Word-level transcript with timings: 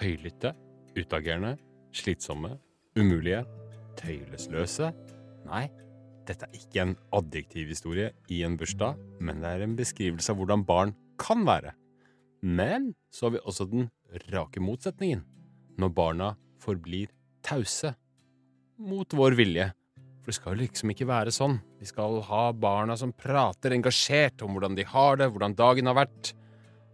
Høylytte, 0.00 0.54
utagerende, 0.96 1.58
slitsomme, 1.92 2.54
umulige, 2.96 3.42
tøylesløse. 4.00 4.88
Nei, 5.44 5.66
dette 6.24 6.46
er 6.46 6.56
ikke 6.56 6.84
en 6.86 6.94
adjektivhistorie 7.16 8.06
i 8.32 8.38
en 8.46 8.56
bursdag, 8.56 8.96
men 9.20 9.42
det 9.42 9.50
er 9.50 9.64
en 9.66 9.74
beskrivelse 9.76 10.32
av 10.32 10.40
hvordan 10.40 10.64
barn 10.64 10.94
kan 11.20 11.44
være. 11.44 11.74
Men 12.40 12.94
så 13.12 13.26
har 13.26 13.34
vi 13.34 13.42
også 13.44 13.66
den 13.68 13.90
rake 14.32 14.62
motsetningen, 14.64 15.20
når 15.76 15.92
barna 15.96 16.30
forblir 16.64 17.12
tause. 17.44 17.92
Mot 18.80 19.12
vår 19.12 19.36
vilje. 19.36 19.68
For 20.20 20.32
det 20.32 20.38
skal 20.38 20.56
jo 20.56 20.62
liksom 20.62 20.94
ikke 20.94 21.08
være 21.08 21.32
sånn. 21.34 21.58
Vi 21.80 21.88
skal 21.88 22.22
ha 22.28 22.46
barna 22.56 22.96
som 22.96 23.12
prater 23.12 23.76
engasjert 23.76 24.40
om 24.44 24.56
hvordan 24.56 24.80
de 24.80 24.88
har 24.88 25.20
det, 25.20 25.28
hvordan 25.28 25.60
dagen 25.60 25.92
har 25.92 26.00
vært, 26.00 26.32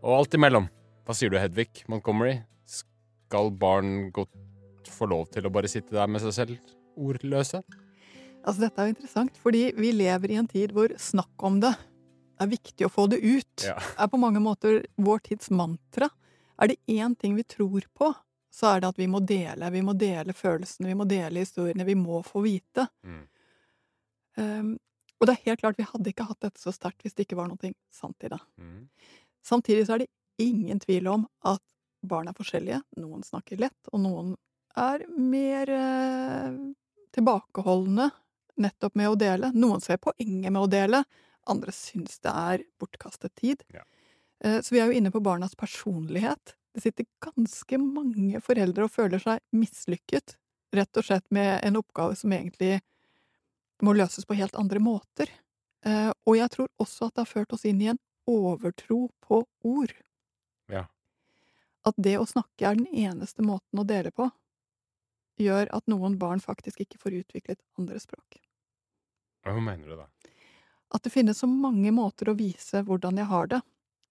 og 0.03 0.25
alt 0.25 0.35
imellom. 0.39 0.67
Hva 1.07 1.15
sier 1.15 1.31
du, 1.31 1.39
Hedvig 1.39 1.87
Montgomery? 1.91 2.41
Skal 3.27 3.51
barn 3.59 4.13
godt 4.15 4.91
få 4.91 5.09
lov 5.11 5.27
til 5.35 5.49
å 5.49 5.53
bare 5.53 5.71
sitte 5.71 5.97
der 5.97 6.07
med 6.11 6.23
seg 6.23 6.35
selv, 6.37 6.73
ordløse? 6.95 7.63
Altså, 8.47 8.61
dette 8.63 8.79
er 8.79 8.89
jo 8.89 8.95
interessant, 8.95 9.39
fordi 9.43 9.65
vi 9.75 9.91
lever 9.97 10.33
i 10.33 10.39
en 10.39 10.47
tid 10.47 10.75
hvor 10.77 10.95
snakk 11.03 11.43
om 11.47 11.59
det 11.65 11.73
er 12.39 12.51
viktig 12.53 12.87
å 12.87 12.93
få 12.93 13.09
det 13.11 13.19
ut. 13.25 13.67
Ja. 13.67 13.75
Er 13.99 14.11
på 14.13 14.21
mange 14.21 14.43
måter 14.43 14.85
vår 15.03 15.25
tids 15.27 15.51
mantra. 15.51 16.09
Er 16.61 16.71
det 16.71 16.79
én 16.87 17.17
ting 17.19 17.35
vi 17.35 17.45
tror 17.49 17.89
på, 17.97 18.13
så 18.53 18.71
er 18.71 18.83
det 18.83 18.93
at 18.95 19.01
vi 19.01 19.09
må 19.11 19.21
dele. 19.27 19.73
Vi 19.75 19.83
må 19.85 19.97
dele 19.99 20.37
følelsene, 20.37 20.93
vi 20.93 20.99
må 20.99 21.09
dele 21.09 21.43
historiene, 21.43 21.85
vi 21.89 21.97
må 21.99 22.23
få 22.25 22.45
vite. 22.47 22.87
Mm. 23.05 23.25
Um, 24.37 24.75
og 25.17 25.29
det 25.29 25.35
er 25.35 25.47
helt 25.49 25.63
klart, 25.65 25.79
vi 25.81 25.89
hadde 25.89 26.13
ikke 26.13 26.29
hatt 26.29 26.45
dette 26.45 26.61
så 26.61 26.73
sterkt 26.75 27.05
hvis 27.05 27.17
det 27.17 27.27
ikke 27.27 27.39
var 27.41 27.51
noe 27.51 27.73
sant 27.93 28.25
i 28.25 28.31
det. 28.33 28.41
Mm. 28.61 28.85
Samtidig 29.45 29.87
så 29.89 29.97
er 29.97 30.05
det 30.05 30.13
ingen 30.43 30.81
tvil 30.83 31.09
om 31.09 31.27
at 31.49 31.63
barn 32.09 32.31
er 32.31 32.37
forskjellige. 32.37 32.81
Noen 33.03 33.25
snakker 33.27 33.61
lett, 33.61 33.91
og 33.93 34.03
noen 34.05 34.35
er 34.77 35.07
mer 35.17 35.73
eh, 35.73 36.57
tilbakeholdne 37.17 38.11
nettopp 38.61 38.97
med 38.97 39.13
å 39.13 39.19
dele. 39.21 39.53
Noen 39.57 39.83
ser 39.85 40.01
poenget 40.03 40.53
med 40.53 40.63
å 40.63 40.71
dele, 40.71 41.03
andre 41.47 41.73
syns 41.75 42.19
det 42.25 42.33
er 42.33 42.65
bortkastet 42.81 43.35
tid. 43.39 43.63
Ja. 43.75 43.85
Eh, 44.45 44.61
så 44.61 44.75
vi 44.75 44.83
er 44.83 44.91
jo 44.91 44.99
inne 44.99 45.13
på 45.15 45.23
barnas 45.25 45.57
personlighet. 45.59 46.57
Det 46.77 46.85
sitter 46.85 47.09
ganske 47.25 47.79
mange 47.81 48.41
foreldre 48.45 48.87
og 48.87 48.93
føler 48.93 49.23
seg 49.23 49.41
mislykket, 49.57 50.37
rett 50.77 51.01
og 51.01 51.07
slett 51.07 51.27
med 51.33 51.61
en 51.65 51.79
oppgave 51.81 52.17
som 52.19 52.35
egentlig 52.37 52.81
må 53.85 53.95
løses 53.97 54.27
på 54.29 54.37
helt 54.37 54.57
andre 54.59 54.81
måter. 54.83 55.31
Eh, 55.87 56.11
og 56.27 56.37
jeg 56.37 56.53
tror 56.53 56.69
også 56.83 57.09
at 57.09 57.17
det 57.17 57.25
har 57.25 57.33
ført 57.33 57.57
oss 57.57 57.65
inn 57.69 57.81
i 57.85 57.91
en 57.93 58.03
overtro 58.27 59.07
på 59.25 59.45
ord. 59.69 59.95
Ja. 60.73 60.87
At 61.87 61.95
det 62.03 62.17
å 62.19 62.27
snakke 62.27 62.67
er 62.67 62.79
den 62.79 62.89
eneste 62.91 63.45
måten 63.47 63.81
å 63.81 63.87
dele 63.87 64.11
på, 64.11 64.29
gjør 65.39 65.69
at 65.77 65.87
noen 65.91 66.17
barn 66.19 66.41
faktisk 66.41 66.83
ikke 66.83 66.99
får 66.99 67.21
utviklet 67.23 67.61
andre 67.79 68.01
språk. 68.03 68.41
Hva 69.47 69.61
mener 69.61 69.87
du 69.87 69.97
da? 70.01 70.09
At 70.95 71.05
det 71.05 71.13
finnes 71.15 71.39
så 71.43 71.49
mange 71.51 71.93
måter 71.95 72.31
å 72.31 72.39
vise 72.39 72.83
hvordan 72.87 73.21
jeg 73.21 73.31
har 73.31 73.51
det. 73.53 73.61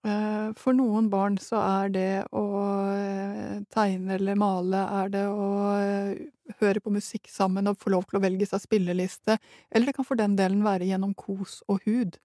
Eh, 0.05 0.49
For 0.59 0.75
noen 0.77 1.09
barn 1.09 1.37
så 1.41 1.59
er 1.63 1.91
det 1.93 2.09
å 2.35 2.45
eh, 2.93 3.61
tegne 3.73 4.15
eller 4.19 4.37
male, 4.37 4.83
er 5.01 5.09
det 5.13 5.23
å 5.31 5.47
eh, 5.79 6.25
høre 6.59 6.83
på 6.83 6.93
musikk 6.93 7.31
sammen 7.31 7.71
og 7.71 7.79
få 7.81 7.95
lov 7.95 8.05
til 8.05 8.19
å 8.19 8.23
velge 8.27 8.47
seg 8.49 8.61
spilleliste, 8.67 9.39
eller 9.71 9.89
det 9.89 9.95
kan 9.97 10.07
for 10.07 10.19
den 10.19 10.37
delen 10.37 10.61
være 10.67 10.85
gjennom 10.91 11.15
kos 11.17 11.61
og 11.71 11.81
hud. 11.89 12.19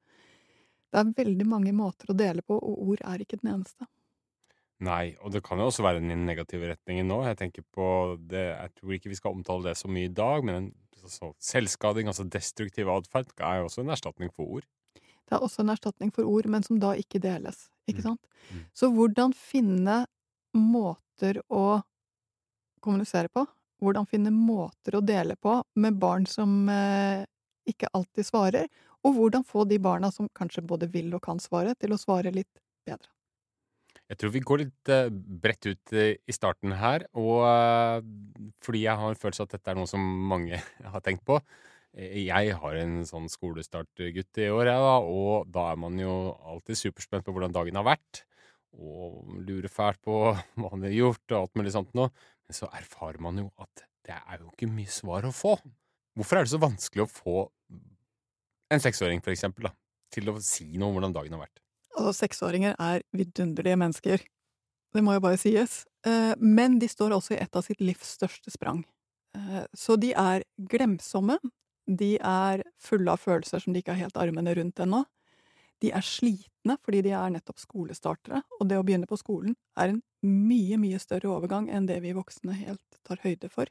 Det 0.91 1.01
er 1.01 1.15
veldig 1.17 1.47
mange 1.47 1.73
måter 1.73 2.11
å 2.11 2.19
dele 2.19 2.43
på, 2.43 2.59
og 2.59 2.91
ord 2.93 3.03
er 3.07 3.23
ikke 3.25 3.41
den 3.41 3.55
eneste. 3.55 3.87
Nei, 4.81 5.15
og 5.21 5.33
det 5.35 5.43
kan 5.45 5.61
jo 5.61 5.67
også 5.69 5.85
være 5.85 6.01
den 6.01 6.25
negative 6.25 6.71
retningen 6.73 7.09
nå. 7.11 7.19
Jeg 7.29 7.37
tenker 7.37 7.65
på 7.77 7.87
det, 8.31 8.47
jeg 8.55 8.73
tror 8.79 8.95
ikke 8.97 9.11
vi 9.13 9.19
skal 9.19 9.37
omtale 9.37 9.69
det 9.69 9.77
så 9.77 9.91
mye 9.93 10.09
i 10.09 10.15
dag, 10.17 10.45
men 10.47 10.57
en, 10.57 10.69
altså, 11.03 11.33
selvskading, 11.37 12.09
altså 12.09 12.25
destruktiv 12.33 12.89
atferd, 12.89 13.35
er 13.39 13.61
jo 13.61 13.69
også 13.69 13.85
en 13.85 13.93
erstatning 13.93 14.33
for 14.33 14.57
ord. 14.59 14.69
Det 15.29 15.37
er 15.37 15.45
også 15.45 15.63
en 15.63 15.75
erstatning 15.75 16.11
for 16.15 16.27
ord, 16.27 16.49
men 16.51 16.65
som 16.67 16.81
da 16.81 16.95
ikke 16.99 17.21
deles. 17.23 17.69
Ikke 17.87 18.01
Mm. 18.01 18.09
sant? 18.09 18.27
Mm. 18.51 18.65
Så 18.75 18.89
hvordan 18.95 19.35
finne 19.37 20.07
måter 20.57 21.43
å 21.51 21.83
kommunisere 22.81 23.29
på? 23.29 23.45
Hvordan 23.81 24.09
finne 24.09 24.33
måter 24.35 24.97
å 24.99 25.05
dele 25.05 25.37
på 25.37 25.63
med 25.77 25.99
barn 26.01 26.27
som 26.27 26.69
eh, 26.69 27.25
ikke 27.69 27.89
alltid 27.97 28.27
svarer? 28.27 28.69
Og 29.05 29.15
hvordan 29.17 29.45
få 29.47 29.65
de 29.69 29.79
barna 29.79 30.11
som 30.13 30.29
kanskje 30.37 30.65
både 30.67 30.91
vil 30.93 31.15
og 31.15 31.23
kan 31.25 31.39
svare, 31.41 31.75
til 31.81 31.95
å 31.95 32.01
svare 32.01 32.33
litt 32.35 32.61
bedre? 32.87 33.09
Jeg 34.11 34.19
tror 34.19 34.33
vi 34.35 34.43
går 34.43 34.63
litt 34.65 34.91
uh, 34.91 35.07
bredt 35.11 35.69
ut 35.71 35.93
uh, 35.95 36.13
i 36.19 36.35
starten 36.35 36.75
her, 36.75 37.05
og 37.15 37.45
uh, 37.47 37.99
fordi 38.65 38.83
jeg 38.83 38.99
har 38.99 39.13
en 39.13 39.21
følelse 39.21 39.47
at 39.47 39.55
dette 39.55 39.71
er 39.71 39.79
noe 39.79 39.91
som 39.91 40.03
mange 40.33 40.59
har 40.95 41.05
tenkt 41.07 41.23
på. 41.29 41.39
Jeg 41.95 42.55
har 42.55 42.77
en 42.79 43.01
sånn 43.07 43.27
skolestartgutt 43.31 44.39
i 44.39 44.51
år, 44.51 44.69
jeg 44.71 44.83
da, 44.83 44.97
og 45.03 45.49
da 45.51 45.71
er 45.73 45.79
man 45.83 45.97
jo 45.99 46.13
alltid 46.53 46.79
superspent 46.79 47.27
på 47.27 47.35
hvordan 47.35 47.55
dagen 47.55 47.79
har 47.79 47.87
vært, 47.87 48.25
og 48.79 49.25
lurer 49.47 49.71
fælt 49.71 50.03
på 50.07 50.19
hva 50.59 50.75
han 50.75 50.87
har 50.87 50.95
gjort 50.95 51.35
og 51.35 51.39
alt 51.41 51.59
mulig 51.59 51.75
sånt 51.75 51.95
noe. 51.99 52.11
Men 52.47 52.59
så 52.59 52.71
erfarer 52.75 53.23
man 53.23 53.39
jo 53.43 53.49
at 53.63 53.87
det 54.07 54.19
er 54.19 54.43
jo 54.43 54.51
ikke 54.51 54.71
mye 54.71 54.91
svar 54.91 55.27
å 55.27 55.35
få. 55.35 55.55
Hvorfor 56.19 56.39
er 56.39 56.47
det 56.47 56.55
så 56.55 56.63
vanskelig 56.63 57.07
å 57.07 57.11
få 57.11 57.41
en 58.71 58.83
seksåring, 58.83 59.23
for 59.23 59.35
eksempel, 59.35 59.71
da, 59.71 59.75
til 60.15 60.31
å 60.31 60.39
si 60.43 60.73
noe 60.75 60.91
om 60.91 60.99
hvordan 60.99 61.15
dagen 61.15 61.35
har 61.39 61.47
vært? 61.47 61.63
Altså, 62.01 62.25
seksåringer 62.25 62.77
er 62.81 63.03
vidunderlige 63.13 63.77
mennesker. 63.77 64.23
Det 64.95 65.03
må 65.05 65.13
jo 65.15 65.21
bare 65.23 65.39
sies. 65.39 65.85
Eh, 66.07 66.33
Men 66.41 66.79
de 66.81 66.89
står 66.89 67.13
også 67.13 67.35
i 67.37 67.43
et 67.43 67.57
av 67.57 67.63
sitt 67.67 67.81
livs 67.81 68.17
største 68.17 68.51
sprang. 68.51 68.85
Eh, 69.37 69.67
Så 69.77 70.01
de 70.01 70.13
er 70.13 70.45
glemsomme. 70.59 71.39
De 71.87 72.17
er 72.19 72.63
fulle 72.79 73.11
av 73.11 73.19
følelser 73.21 73.61
som 73.61 73.73
de 73.73 73.83
ikke 73.83 73.93
har 73.93 74.07
helt 74.09 74.17
armene 74.17 74.55
rundt 74.57 74.81
ennå. 74.81 75.05
De 75.81 75.91
er 75.93 76.01
slitne 76.01 76.77
fordi 76.85 77.03
de 77.03 77.11
er 77.11 77.31
nettopp 77.31 77.59
skolestartere, 77.59 78.43
og 78.61 78.69
det 78.69 78.79
å 78.79 78.85
begynne 78.85 79.09
på 79.09 79.19
skolen 79.19 79.57
er 79.77 79.89
en 79.95 80.03
mye, 80.23 80.77
mye 80.77 80.99
større 81.01 81.29
overgang 81.33 81.71
enn 81.71 81.87
det 81.87 82.01
vi 82.03 82.13
voksne 82.13 82.53
helt 82.53 83.01
tar 83.05 83.17
høyde 83.25 83.49
for. 83.51 83.67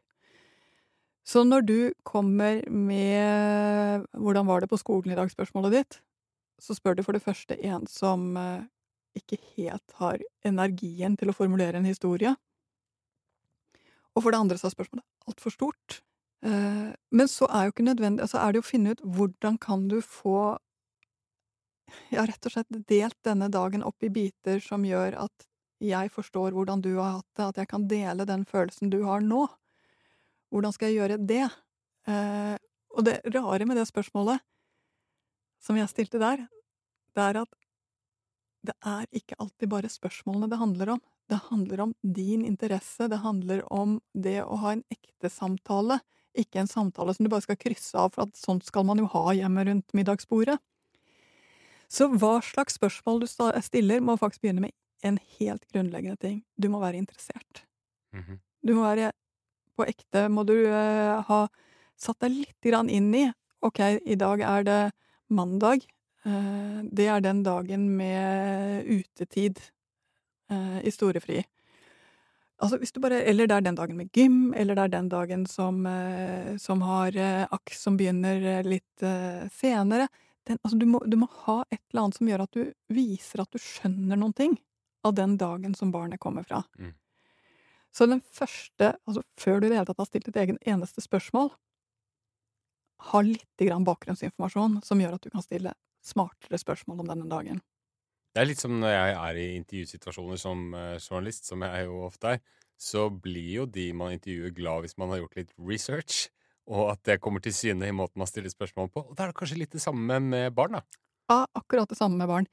Så 1.25 1.43
når 1.45 1.65
du 1.65 1.93
kommer 2.03 2.67
med 2.69 4.05
'hvordan 4.13 4.47
var 4.47 4.61
det 4.61 4.69
på 4.69 4.77
skolen 4.77 5.11
i 5.11 5.15
dag?' 5.15 5.29
spørsmålet 5.29 5.71
ditt, 5.71 6.01
så 6.61 6.75
spør 6.77 6.97
du 6.99 7.03
for 7.05 7.15
det 7.17 7.23
første 7.23 7.57
en 7.65 7.87
som 7.89 8.35
eh, 8.37 8.67
ikke 9.19 9.39
helt 9.55 9.95
har 9.99 10.21
energien 10.45 11.17
til 11.19 11.31
å 11.31 11.35
formulere 11.35 11.79
en 11.79 11.87
historie. 11.89 12.35
Og 14.15 14.23
for 14.25 14.33
det 14.33 14.39
andre 14.41 14.57
så 14.59 14.67
er 14.69 14.75
spørsmålet 14.75 15.05
altfor 15.29 15.53
stort. 15.55 15.99
Eh, 16.45 16.89
Men 17.11 17.27
så 17.31 17.47
er 17.51 17.67
jo 17.67 17.73
ikke 17.75 17.87
nødvendig 17.89 18.23
altså 18.25 18.41
er 18.41 18.53
det 18.55 18.63
å 18.63 18.69
finne 18.69 18.95
ut 18.95 19.03
hvordan 19.03 19.57
kan 19.61 19.87
du 19.91 19.99
få 20.01 20.57
ja, 22.13 22.23
rett 22.25 22.45
og 22.45 22.53
slett 22.53 22.81
delt 22.89 23.17
denne 23.25 23.49
dagen 23.51 23.83
opp 23.85 24.03
i 24.05 24.11
biter 24.13 24.61
som 24.63 24.85
gjør 24.85 25.17
at 25.25 25.47
jeg 25.83 26.11
forstår 26.11 26.51
hvordan 26.55 26.81
du 26.83 26.91
har 26.97 27.19
hatt 27.19 27.29
det, 27.39 27.45
at 27.45 27.59
jeg 27.61 27.69
kan 27.71 27.87
dele 27.87 28.25
den 28.27 28.43
følelsen 28.45 28.91
du 28.91 28.99
har 29.07 29.23
nå. 29.23 29.45
Hvordan 30.51 30.73
skal 30.75 30.89
jeg 30.91 30.99
gjøre 30.99 31.19
det? 31.29 31.45
Eh, 32.09 32.55
Og 32.97 33.05
det 33.05 33.19
rare 33.35 33.65
med 33.69 33.77
det 33.77 33.85
spørsmålet 33.87 34.41
som 35.63 35.77
jeg 35.79 35.91
stilte 35.91 36.21
der, 36.21 36.45
det 37.15 37.25
er 37.25 37.41
at 37.43 37.55
det 38.67 38.75
er 38.83 39.05
ikke 39.15 39.37
alltid 39.39 39.71
bare 39.71 39.91
spørsmålene 39.91 40.49
det 40.51 40.59
handler 40.59 40.95
om. 40.97 41.01
Det 41.29 41.39
handler 41.47 41.83
om 41.85 41.93
din 42.03 42.43
interesse, 42.45 43.07
det 43.07 43.21
handler 43.23 43.61
om 43.73 43.99
det 44.13 44.41
å 44.43 44.57
ha 44.63 44.73
en 44.75 44.83
ekte 44.91 45.31
samtale, 45.31 45.99
ikke 46.37 46.63
en 46.63 46.69
samtale 46.69 47.13
som 47.15 47.25
du 47.25 47.31
bare 47.31 47.45
skal 47.45 47.59
krysse 47.59 47.95
av, 47.97 48.11
for 48.15 48.27
at 48.27 48.39
sånt 48.39 48.65
skal 48.67 48.85
man 48.89 48.99
jo 48.99 49.07
ha 49.13 49.31
hjemme 49.37 49.63
rundt 49.67 49.95
middagsbordet. 49.95 50.57
Så 51.89 52.09
hva 52.11 52.37
slags 52.45 52.75
spørsmål 52.77 53.23
du 53.23 53.27
stiller, 53.29 54.03
må 54.03 54.17
faktisk 54.19 54.43
begynne 54.43 54.67
med 54.67 54.75
en 55.05 55.17
helt 55.39 55.63
grunnleggende 55.71 56.19
ting. 56.21 56.43
Du 56.59 56.69
må 56.69 56.81
være 56.83 56.99
interessert. 56.99 57.63
Mhm. 58.13 58.39
Du 58.65 58.75
må 58.75 58.83
være 58.83 59.13
på 59.77 59.85
ekte 59.87 60.27
Må 60.27 60.43
du 60.43 60.57
uh, 60.67 61.23
ha 61.23 61.47
satt 61.95 62.19
deg 62.19 62.33
litt 62.41 62.65
grann 62.65 62.89
inn 62.91 63.13
i 63.15 63.29
Ok, 63.63 63.79
i 63.79 64.15
dag 64.19 64.41
er 64.43 64.65
det 64.67 64.79
mandag. 65.29 65.85
Eh, 66.25 66.81
det 66.91 67.07
er 67.07 67.23
den 67.23 67.43
dagen 67.45 67.87
med 67.97 68.85
utetid 68.89 69.61
eh, 70.51 70.79
i 70.83 70.91
storefri. 70.91 71.41
Altså, 72.59 72.77
hvis 72.77 72.91
du 72.91 72.99
bare 72.99 73.21
Eller 73.23 73.47
det 73.47 73.55
er 73.55 73.61
den 73.61 73.75
dagen 73.75 73.95
med 73.97 74.11
gym, 74.11 74.53
eller 74.53 74.75
det 74.75 74.83
er 74.83 74.95
den 74.97 75.09
dagen 75.09 75.45
som, 75.47 75.85
eh, 75.85 76.57
som 76.57 76.81
har 76.81 77.15
aks 77.51 77.83
som 77.83 77.97
begynner 77.97 78.63
litt 78.63 79.05
senere. 79.55 80.09
Den, 80.45 80.57
altså, 80.63 80.77
du 80.77 80.85
må, 80.85 80.99
du 81.05 81.15
må 81.17 81.29
ha 81.45 81.63
et 81.71 81.81
eller 81.91 82.03
annet 82.03 82.17
som 82.17 82.27
gjør 82.27 82.43
at 82.43 82.57
du 82.57 82.73
viser 82.89 83.41
at 83.41 83.51
du 83.51 83.59
skjønner 83.61 84.19
noen 84.19 84.33
ting 84.35 84.57
av 85.07 85.15
den 85.15 85.37
dagen 85.37 85.75
som 85.75 85.91
barnet 85.91 86.19
kommer 86.19 86.43
fra. 86.43 86.63
Mm. 86.79 86.93
Så 87.95 88.05
den 88.05 88.21
første, 88.21 88.93
altså 89.07 89.23
før 89.39 89.59
du 89.59 89.67
i 89.67 89.69
det 89.69 89.79
hele 89.79 89.87
tatt 89.87 90.01
har 90.01 90.09
stilt 90.09 90.27
et 90.29 90.39
egen 90.43 90.59
eneste 90.67 91.01
spørsmål, 91.01 91.53
ha 93.09 93.21
litt 93.23 93.63
grann 93.63 93.87
bakgrunnsinformasjon 93.87 94.79
som 94.85 95.01
gjør 95.01 95.17
at 95.17 95.25
du 95.25 95.33
kan 95.33 95.45
stille 95.45 95.73
smartere 96.05 96.59
spørsmål 96.59 97.03
om 97.03 97.11
denne 97.11 97.27
dagen. 97.31 97.61
Det 98.35 98.43
er 98.43 98.49
litt 98.49 98.61
som 98.61 98.75
når 98.77 98.93
jeg 98.93 99.13
er 99.17 99.37
i 99.41 99.45
intervjusituasjoner 99.57 100.39
som 100.39 100.73
uh, 100.75 100.97
journalist, 100.99 101.47
som 101.49 101.63
jeg 101.65 101.87
jo 101.87 102.03
ofte 102.05 102.35
er, 102.35 102.41
så 102.79 103.07
blir 103.11 103.49
jo 103.57 103.65
de 103.67 103.89
man 103.97 104.13
intervjuer, 104.15 104.53
glad 104.55 104.85
hvis 104.85 104.97
man 105.01 105.11
har 105.11 105.23
gjort 105.23 105.39
litt 105.41 105.55
research, 105.57 106.27
og 106.69 106.91
at 106.93 107.01
det 107.09 107.19
kommer 107.23 107.41
til 107.43 107.55
syne 107.55 107.89
i 107.89 107.95
måten 107.95 108.21
man 108.21 108.29
stiller 108.29 108.51
spørsmål 108.53 108.91
på. 108.93 109.03
Og 109.09 109.17
da 109.17 109.25
er 109.25 109.31
det 109.31 109.39
kanskje 109.39 109.57
litt 109.63 109.73
det 109.73 109.81
samme 109.83 110.19
med 110.21 110.53
barn, 110.55 110.77
da? 110.77 110.83
Ja, 111.29 111.41
akkurat 111.57 111.89
det 111.89 111.97
samme 111.97 112.19
med 112.21 112.29
barn. 112.29 112.47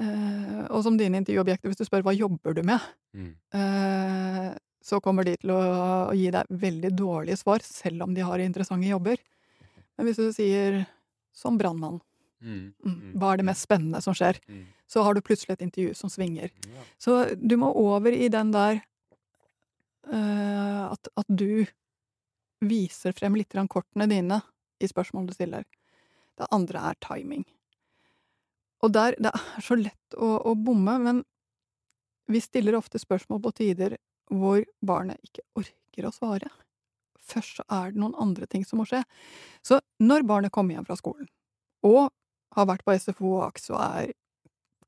Uh, 0.00 0.66
og 0.72 0.82
som 0.86 0.96
dine 0.98 1.20
intervjuobjekter, 1.20 1.70
hvis 1.70 1.80
du 1.80 1.86
spør 1.86 2.04
hva 2.06 2.14
jobber 2.16 2.56
du 2.56 2.62
med, 2.66 2.82
mm. 3.14 3.32
uh, 3.54 4.50
så 4.82 4.98
kommer 5.04 5.26
de 5.28 5.36
til 5.38 5.52
å, 5.54 5.60
å, 6.10 6.14
gi 6.16 6.30
deg 6.34 6.48
veldig 6.64 6.90
dårlige 6.98 7.38
svar, 7.38 7.62
selv 7.64 8.08
om 8.08 8.16
de 8.16 8.24
har 8.26 8.42
interessante 8.42 8.90
jobber. 8.90 9.20
Men 10.02 10.10
hvis 10.10 10.18
du 10.18 10.34
sier 10.34 10.82
som 11.32 11.54
brannmann, 11.60 12.00
mm. 12.42 12.56
mm. 12.58 12.92
Mm. 12.92 13.12
hva 13.20 13.32
er 13.32 13.40
det 13.40 13.46
mest 13.48 13.64
spennende 13.64 14.02
som 14.04 14.16
skjer? 14.18 14.40
Mm 14.50 14.66
så 14.92 15.02
har 15.02 15.14
du 15.14 15.24
plutselig 15.24 15.54
et 15.54 15.64
intervju 15.64 15.94
som 15.94 16.10
svinger. 16.12 16.50
Ja. 16.68 16.82
Så 16.98 17.12
du 17.40 17.56
må 17.56 17.70
over 17.80 18.12
i 18.12 18.28
den 18.28 18.50
der 18.52 18.82
uh, 20.12 20.92
at, 20.92 21.08
at, 21.16 21.28
du 21.28 21.64
viser 22.60 23.16
frem 23.16 23.38
litt 23.38 23.56
kortene 23.72 24.06
dine 24.10 24.42
i 24.82 24.90
spørsmål 24.90 25.30
du 25.30 25.34
stiller. 25.34 25.64
Det 26.36 26.50
andre 26.52 26.84
er 26.90 27.00
timing. 27.00 27.46
Og 28.84 28.92
der 28.92 29.16
Det 29.16 29.32
er 29.32 29.64
så 29.64 29.78
lett 29.78 30.18
å, 30.18 30.36
å 30.50 30.54
bomme, 30.54 30.98
men 30.98 31.24
vi 32.28 32.40
stiller 32.40 32.76
ofte 32.76 33.00
spørsmål 33.00 33.40
på 33.42 33.56
tider 33.62 33.96
hvor 34.28 34.60
barnet 34.84 35.24
ikke 35.24 35.46
orker 35.56 36.08
å 36.08 36.12
svare. 36.12 36.52
Først 37.32 37.60
så 37.60 37.66
er 37.72 37.92
det 37.92 38.02
noen 38.02 38.16
andre 38.20 38.48
ting 38.50 38.66
som 38.68 38.82
må 38.82 38.86
skje. 38.88 39.02
Så 39.64 39.80
når 40.02 40.26
barnet 40.28 40.54
kommer 40.54 40.76
hjem 40.76 40.88
fra 40.88 40.98
skolen, 40.98 41.28
og 41.86 42.10
har 42.56 42.68
vært 42.68 42.84
på 42.86 42.94
SFO 43.00 43.38
og 43.38 43.46
AKS 43.48 43.70
og 43.72 43.80
er 43.80 44.12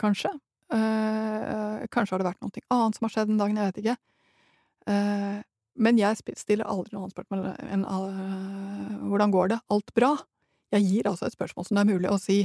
kanskje. 0.01 0.31
øh, 0.75 1.87
kanskje 1.91 2.15
har 2.15 2.23
det 2.23 2.29
vært 2.29 2.43
noe 2.43 2.65
annet 2.71 2.97
som 2.97 3.07
har 3.07 3.13
skjedd 3.15 3.31
den 3.31 3.41
dagen, 3.41 3.57
jeg 3.57 3.73
vet 3.73 3.83
ikke. 3.83 3.97
Uh, 4.85 5.41
men 5.81 5.97
jeg 5.99 6.21
stiller 6.37 6.69
aldri 6.69 6.93
noe 6.93 7.07
annet 7.07 7.15
spørsmål 7.17 7.47
enn 7.73 7.87
uh, 7.89 9.09
hvordan 9.09 9.33
går 9.33 9.55
det? 9.55 9.59
Alt 9.73 9.95
bra? 9.97 10.11
Jeg 10.75 10.85
gir 10.85 11.09
altså 11.09 11.27
et 11.27 11.37
spørsmål 11.37 11.65
som 11.65 11.79
det 11.79 11.85
er 11.85 11.93
mulig 11.95 12.11
å 12.13 12.21
si 12.21 12.43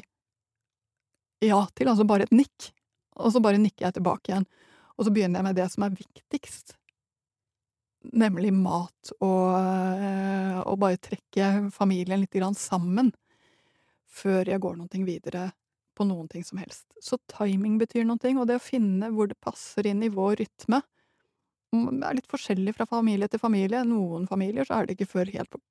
ja 1.43 1.59
til, 1.75 1.91
altså 1.91 2.07
bare 2.07 2.27
et 2.27 2.35
nikk. 2.35 2.71
Og 3.19 3.33
så 3.35 3.41
bare 3.43 3.59
nikker 3.59 3.89
jeg 3.89 3.97
tilbake 3.99 4.31
igjen. 4.31 4.47
Og 4.95 5.07
så 5.07 5.13
begynner 5.15 5.39
jeg 5.39 5.47
med 5.49 5.59
det 5.59 5.67
som 5.73 5.85
er 5.85 5.95
viktigst. 5.95 6.78
Nemlig 7.99 8.53
mat 8.55 9.11
og, 9.19 9.47
uh, 9.59 10.59
og 10.63 10.77
bare 10.79 11.01
trekke 11.03 11.69
familien 11.75 12.21
litt 12.21 12.37
sammen 12.55 13.11
før 14.09 14.47
jeg 14.47 14.61
går 14.63 14.77
noe 14.79 15.03
videre 15.05 15.49
på 15.99 16.07
noen 16.07 16.29
ting 16.31 16.45
som 16.47 16.61
helst. 16.61 16.87
Så 17.03 17.19
timing 17.27 17.77
betyr 17.77 18.05
noe, 18.07 18.17
og 18.39 18.47
det 18.47 18.55
å 18.55 18.63
finne 18.63 19.11
hvor 19.11 19.27
det 19.27 19.39
passer 19.43 19.87
inn 19.87 20.03
i 20.03 20.13
vår 20.13 20.39
rytme 20.39 20.79
er 21.73 22.15
litt 22.17 22.29
forskjellig 22.29 22.73
fra 22.77 22.87
familie 22.89 23.29
til 23.29 23.41
familie. 23.41 23.83
Noen 23.85 24.27
familier 24.29 24.65
så 24.65 24.79
er 24.79 24.87
det 24.87 24.97
ikke 24.97 25.11
før 25.13 25.33
helt 25.33 25.51
på 25.53 25.61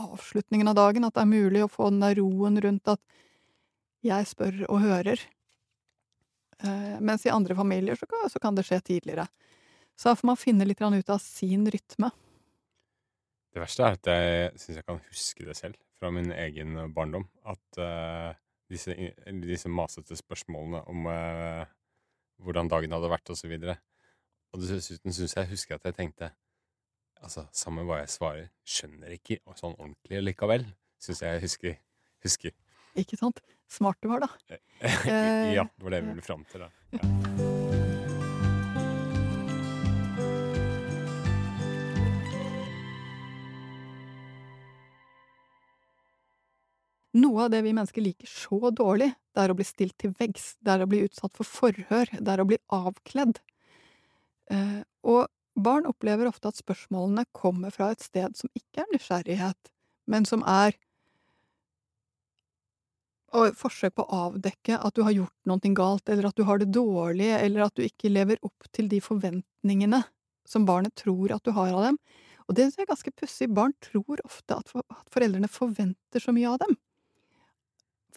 avslutningen 0.00 0.70
av 0.70 0.78
dagen 0.78 1.06
at 1.06 1.16
det 1.16 1.24
er 1.24 1.30
mulig 1.30 1.64
å 1.64 1.70
få 1.70 1.90
den 1.90 2.02
der 2.02 2.16
roen 2.20 2.58
rundt 2.62 2.90
at 2.92 3.00
jeg 4.06 4.26
spør 4.30 4.64
og 4.68 4.82
hører. 4.84 5.22
Eh, 6.62 6.96
mens 7.02 7.26
i 7.26 7.32
andre 7.32 7.56
familier 7.58 7.98
så 7.98 8.06
kan, 8.10 8.30
kan, 8.42 8.58
det 8.58 8.66
skje 8.68 8.80
tidligere. 8.86 9.26
Så 10.00 10.08
da 10.08 10.16
får 10.16 10.30
man 10.30 10.38
finne 10.40 10.64
litt 10.64 10.80
ut 10.80 11.10
av 11.12 11.18
sin 11.20 11.66
rytme. 11.68 12.08
Det 13.52 13.60
verste 13.60 13.84
er 13.84 13.98
at 13.98 14.08
jeg 14.08 14.62
syns 14.62 14.78
jeg 14.78 14.86
kan 14.86 15.00
huske 15.10 15.44
det 15.44 15.56
selv 15.58 15.76
fra 16.00 16.08
min 16.14 16.30
egen 16.32 16.78
barndom. 16.94 17.26
At 17.44 17.80
uh, 17.82 18.32
disse, 18.72 18.96
disse 19.44 19.68
masete 19.68 20.16
spørsmålene 20.16 20.80
om 20.88 21.10
uh, 21.10 21.68
hvordan 22.40 22.72
dagen 22.72 22.96
hadde 22.96 23.12
vært, 23.12 23.34
osv. 23.34 23.52
Og, 23.58 23.68
så 23.68 23.76
og 24.56 24.64
dessuten 24.64 25.12
syns 25.12 25.36
jeg 25.36 25.52
husker 25.52 25.76
at 25.76 25.90
jeg 25.90 25.98
tenkte 25.98 26.32
Altså, 27.20 27.42
samme 27.52 27.82
hva 27.84 27.98
jeg 27.98 28.08
svarer, 28.14 28.46
skjønner 28.64 29.12
ikke 29.12 29.42
sånn 29.52 29.74
ordentlig 29.74 30.22
likevel, 30.24 30.64
syns 31.04 31.20
jeg 31.20 31.44
husker, 31.44 31.76
husker. 32.24 32.56
Ikke 32.96 33.20
sant? 33.20 33.44
Smart 33.68 34.00
du 34.00 34.08
var, 34.08 34.24
da. 34.24 34.56
ja, 35.60 35.68
det 35.68 35.84
var 35.84 35.92
det 35.92 36.00
jeg 36.00 36.12
ville 36.14 36.30
fram 36.32 36.48
til, 36.48 36.64
da. 36.64 36.72
Ja. 36.96 37.59
Noe 47.18 47.44
av 47.44 47.50
det 47.50 47.64
vi 47.66 47.72
mennesker 47.74 48.04
liker 48.04 48.30
så 48.30 48.70
dårlig, 48.70 49.10
det 49.34 49.42
er 49.42 49.50
å 49.50 49.56
bli 49.58 49.66
stilt 49.66 49.96
til 49.98 50.12
veggs, 50.18 50.52
det 50.62 50.76
er 50.76 50.84
å 50.84 50.90
bli 50.90 51.02
utsatt 51.08 51.34
for 51.34 51.48
forhør, 51.48 52.12
det 52.14 52.34
er 52.34 52.42
å 52.42 52.46
bli 52.46 52.58
avkledd. 52.70 53.40
Eh, 54.54 54.78
og 55.02 55.26
barn 55.58 55.88
opplever 55.90 56.30
ofte 56.30 56.52
at 56.52 56.60
spørsmålene 56.60 57.26
kommer 57.36 57.74
fra 57.74 57.90
et 57.90 58.04
sted 58.04 58.38
som 58.38 58.52
ikke 58.54 58.84
er 58.84 58.94
nysgjerrighet, 58.94 59.72
men 60.10 60.28
som 60.28 60.46
er 60.46 60.78
og 63.30 63.54
forsøk 63.54 63.94
på 63.94 64.04
å 64.06 64.22
avdekke 64.26 64.78
at 64.82 64.96
du 64.96 65.04
har 65.06 65.14
gjort 65.14 65.36
noe 65.46 65.74
galt, 65.78 66.08
eller 66.10 66.30
at 66.30 66.38
du 66.38 66.42
har 66.48 66.58
det 66.58 66.72
dårlig, 66.74 67.30
eller 67.36 67.66
at 67.66 67.76
du 67.78 67.84
ikke 67.84 68.10
lever 68.10 68.40
opp 68.42 68.66
til 68.74 68.90
de 68.90 68.98
forventningene 69.02 70.02
som 70.48 70.66
barnet 70.66 70.96
tror 70.98 71.30
at 71.36 71.44
du 71.46 71.52
har 71.54 71.70
av 71.70 71.84
dem. 71.86 71.98
Og 72.50 72.56
det 72.58 72.72
er 72.74 72.88
ganske 72.90 73.12
pussig. 73.14 73.46
Barn 73.54 73.76
tror 73.78 74.18
ofte 74.26 74.56
at, 74.58 74.72
foreldrene 75.14 75.50
forventer 75.50 76.22
så 76.22 76.34
mye 76.34 76.50
av 76.50 76.58
dem. 76.64 76.74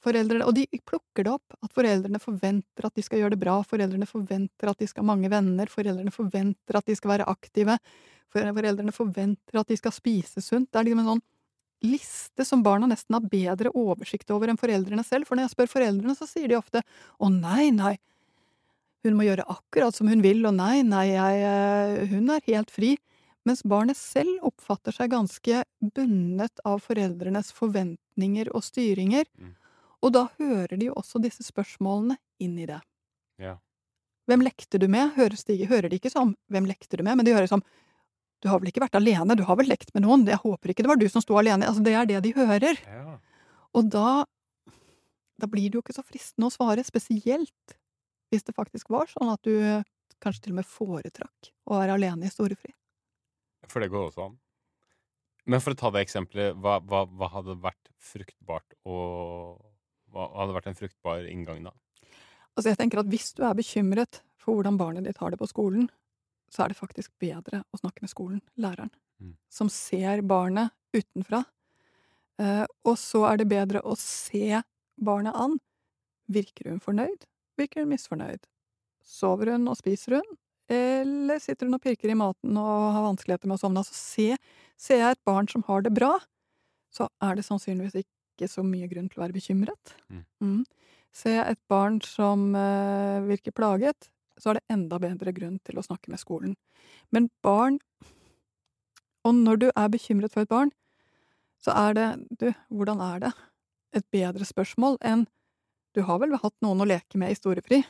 Foreldrene, 0.04 0.46
og 0.48 0.56
de 0.58 0.66
plukker 0.84 1.24
det 1.24 1.32
opp, 1.32 1.56
at 1.64 1.72
foreldrene 1.76 2.20
forventer 2.20 2.88
at 2.88 2.96
de 2.98 3.04
skal 3.06 3.22
gjøre 3.22 3.36
det 3.36 3.44
bra, 3.44 3.60
foreldrene 3.68 4.08
forventer 4.10 4.72
at 4.72 4.82
de 4.82 4.88
skal 4.90 5.06
ha 5.06 5.12
mange 5.14 5.32
venner, 5.32 5.72
foreldrene 5.72 6.12
forventer 6.12 6.80
at 6.80 6.90
de 6.90 6.96
skal 7.00 7.14
være 7.14 7.28
aktive, 7.32 7.78
foreldrene 8.34 8.96
forventer 8.96 9.62
at 9.62 9.70
de 9.70 9.78
skal 9.80 9.96
spise 9.96 10.44
sunt. 10.44 10.72
Det 10.72 10.82
er 10.82 10.90
liksom 10.90 11.04
en 11.04 11.12
sånn 11.14 11.24
liste 11.84 12.46
som 12.48 12.64
barna 12.64 12.88
nesten 12.88 13.16
har 13.18 13.28
bedre 13.32 13.72
oversikt 13.76 14.32
over 14.32 14.52
enn 14.52 14.60
foreldrene 14.60 15.04
selv, 15.08 15.28
for 15.28 15.38
når 15.38 15.48
jeg 15.48 15.56
spør 15.56 15.72
foreldrene, 15.72 16.16
så 16.18 16.28
sier 16.28 16.52
de 16.52 16.60
ofte 16.60 16.84
å 17.20 17.32
nei, 17.32 17.70
nei, 17.76 17.96
hun 19.04 19.18
må 19.20 19.26
gjøre 19.28 19.48
akkurat 19.52 19.96
som 19.96 20.08
hun 20.08 20.24
vil, 20.24 20.46
og 20.48 20.56
nei, 20.56 20.78
nei, 20.88 21.10
jeg, 21.12 21.42
eh, 21.48 22.14
hun 22.14 22.32
er 22.32 22.46
helt 22.48 22.72
fri, 22.72 22.94
mens 23.44 23.64
barnet 23.68 24.00
selv 24.00 24.46
oppfatter 24.48 24.96
seg 24.96 25.12
ganske 25.12 25.64
bundet 25.96 26.64
av 26.64 26.80
foreldrenes 26.86 27.52
forventninger 27.56 28.52
og 28.56 28.64
styringer. 28.64 29.28
Mm. 29.36 29.52
Og 30.04 30.12
da 30.16 30.28
hører 30.40 30.76
de 30.76 30.90
jo 30.90 30.98
også 31.00 31.22
disse 31.24 31.46
spørsmålene 31.46 32.18
inn 32.44 32.58
i 32.60 32.68
det. 32.68 32.80
Ja. 33.42 33.58
Hvem 34.28 34.44
lekte 34.46 34.80
du 34.80 34.88
med? 34.92 35.16
Høres 35.18 35.44
de, 35.48 35.58
hører 35.68 35.90
de 35.92 36.00
ikke 36.00 36.12
som 36.12 36.36
'hvem 36.52 36.68
lekte 36.68 36.98
du 36.98 37.04
med', 37.04 37.16
men 37.16 37.26
de 37.26 37.34
hører 37.36 37.48
som 37.48 37.64
'du 38.42 38.50
har 38.50 38.60
vel 38.60 38.72
ikke 38.72 38.84
vært 38.84 39.00
alene, 39.00 39.36
du 39.36 39.44
har 39.44 39.56
vel 39.56 39.68
lekt 39.68 39.94
med 39.94 40.04
noen', 40.04 40.28
jeg 40.28 40.40
håper 40.44 40.70
ikke 40.70 40.84
det 40.84 40.92
var 40.92 41.00
du 41.00 41.08
som 41.10 41.22
sto 41.22 41.38
alene. 41.40 41.68
Altså, 41.68 41.84
det 41.84 41.94
er 41.94 42.06
det 42.06 42.24
de 42.24 42.34
hører. 42.34 42.76
Ja. 42.88 43.20
Og 43.74 43.90
da, 43.90 44.26
da 45.40 45.48
blir 45.48 45.70
det 45.70 45.80
jo 45.80 45.82
ikke 45.82 45.96
så 45.96 46.04
fristende 46.04 46.48
å 46.48 46.56
svare, 46.56 46.84
spesielt 46.84 47.78
hvis 48.32 48.44
det 48.44 48.56
faktisk 48.56 48.90
var 48.90 49.08
sånn 49.08 49.32
at 49.32 49.42
du 49.44 49.84
kanskje 50.24 50.44
til 50.44 50.54
og 50.54 50.62
med 50.62 50.68
foretrakk 50.68 51.52
å 51.70 51.80
være 51.80 51.94
alene 51.94 52.28
i 52.28 52.32
storefri. 52.32 52.74
For 53.68 53.80
det 53.80 53.92
går 53.92 54.10
også 54.10 54.28
an. 54.28 54.40
Men 55.46 55.60
for 55.60 55.76
å 55.76 55.80
ta 55.80 55.92
det 55.92 56.06
eksempelet, 56.06 56.56
hva, 56.56 56.80
hva, 56.80 57.04
hva 57.06 57.30
hadde 57.34 57.60
vært 57.60 57.92
fruktbart 58.00 58.76
å 58.88 58.98
hva 60.14 60.30
hadde 60.38 60.56
vært 60.56 60.70
en 60.72 60.78
fruktbar 60.78 61.26
inngang 61.30 61.64
da? 61.66 61.74
Altså 62.54 62.70
jeg 62.70 62.80
tenker 62.80 63.02
at 63.02 63.10
Hvis 63.10 63.34
du 63.34 63.44
er 63.48 63.58
bekymret 63.58 64.22
for 64.38 64.58
hvordan 64.58 64.78
barnet 64.78 65.08
ditt 65.08 65.20
har 65.24 65.34
det 65.34 65.40
på 65.42 65.50
skolen, 65.50 65.88
så 66.54 66.64
er 66.64 66.72
det 66.72 66.78
faktisk 66.78 67.14
bedre 67.22 67.64
å 67.74 67.80
snakke 67.80 68.04
med 68.04 68.12
skolen, 68.12 68.42
læreren, 68.62 68.92
mm. 69.24 69.34
som 69.50 69.72
ser 69.74 70.22
barnet 70.28 70.74
utenfra. 70.94 71.42
Eh, 72.42 72.66
og 72.86 72.98
så 73.00 73.24
er 73.32 73.42
det 73.42 73.50
bedre 73.50 73.82
å 73.82 73.96
se 73.98 74.62
barnet 75.02 75.34
an. 75.34 75.58
Virker 76.30 76.70
hun 76.70 76.84
fornøyd? 76.84 77.26
Virker 77.58 77.84
hun 77.84 77.94
misfornøyd? 77.94 78.46
Sover 79.04 79.56
hun 79.56 79.66
og 79.72 79.80
spiser 79.80 80.20
hun? 80.20 80.38
Eller 80.74 81.42
sitter 81.44 81.68
hun 81.68 81.78
og 81.78 81.84
pirker 81.84 82.14
i 82.14 82.18
maten 82.18 82.56
og 82.60 82.94
har 82.96 83.08
vanskeligheter 83.08 83.50
med 83.50 83.58
å 83.58 83.64
sovne? 83.64 83.82
Altså, 83.84 83.98
se, 83.98 84.38
ser 84.80 85.02
jeg 85.02 85.18
et 85.18 85.26
barn 85.28 85.50
som 85.52 85.66
har 85.68 85.84
det 85.86 85.92
bra, 85.96 86.16
så 86.94 87.10
er 87.26 87.38
det 87.38 87.48
sannsynligvis 87.48 88.04
ikke 88.04 88.13
ikke 88.34 88.50
så 88.50 88.64
mye 88.66 88.90
grunn 88.92 89.10
til 89.10 89.22
å 89.22 89.26
være 89.26 89.38
bekymret. 89.38 89.94
Mm. 90.10 90.24
Mm. 90.44 90.62
Ser 91.14 91.38
jeg 91.38 91.54
et 91.54 91.62
barn 91.70 92.00
som 92.06 92.50
uh, 92.58 93.22
virker 93.28 93.54
plaget, 93.56 94.10
så 94.42 94.52
er 94.52 94.60
det 94.60 94.74
enda 94.74 94.98
bedre 95.02 95.34
grunn 95.36 95.60
til 95.66 95.78
å 95.78 95.86
snakke 95.86 96.10
med 96.12 96.22
skolen. 96.22 96.56
Men 97.14 97.30
barn 97.46 97.80
Og 99.24 99.36
når 99.36 99.60
du 99.62 99.68
er 99.72 99.88
bekymret 99.88 100.34
for 100.34 100.44
et 100.44 100.50
barn, 100.52 100.72
så 101.64 101.72
er 101.72 101.94
det 101.96 102.08
Du, 102.42 102.50
hvordan 102.68 103.00
er 103.00 103.20
det? 103.24 103.32
Et 103.96 104.06
bedre 104.12 104.46
spørsmål 104.46 104.98
enn 105.00 105.28
Du 105.96 106.02
har 106.04 106.20
vel 106.20 106.36
hatt 106.36 106.56
noen 106.66 106.82
å 106.82 106.90
leke 106.90 107.18
med 107.22 107.32
i 107.32 107.38
storefri? 107.38 107.84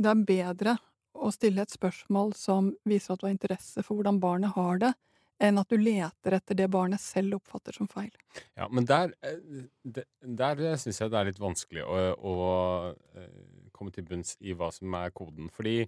Det 0.00 0.10
er 0.10 0.26
bedre 0.26 0.76
å 1.14 1.30
stille 1.30 1.62
et 1.62 1.70
spørsmål 1.70 2.32
som 2.34 2.72
viser 2.88 3.12
at 3.12 3.20
du 3.20 3.28
har 3.28 3.34
interesse 3.34 3.84
for 3.84 3.98
hvordan 3.98 4.18
barnet 4.18 4.56
har 4.56 4.80
det, 4.80 4.92
enn 5.42 5.58
at 5.60 5.72
du 5.72 5.78
leter 5.80 6.36
etter 6.36 6.58
det 6.58 6.68
barnet 6.72 7.02
selv 7.02 7.38
oppfatter 7.40 7.74
som 7.76 7.88
feil. 7.90 8.12
Ja, 8.58 8.68
men 8.68 8.86
der, 8.88 9.14
eh, 9.24 10.04
der 10.20 10.62
syns 10.80 11.00
jeg 11.00 11.12
det 11.12 11.18
er 11.18 11.30
litt 11.30 11.42
vanskelig 11.42 11.84
å, 11.86 11.98
å, 12.18 12.36
eh, 13.16 13.34
komme 13.72 13.94
til 13.94 14.06
bunns 14.06 14.36
i 14.40 14.54
hva 14.54 14.70
som 14.74 14.94
er 14.94 15.14
koden. 15.14 15.50
Fordi 15.52 15.86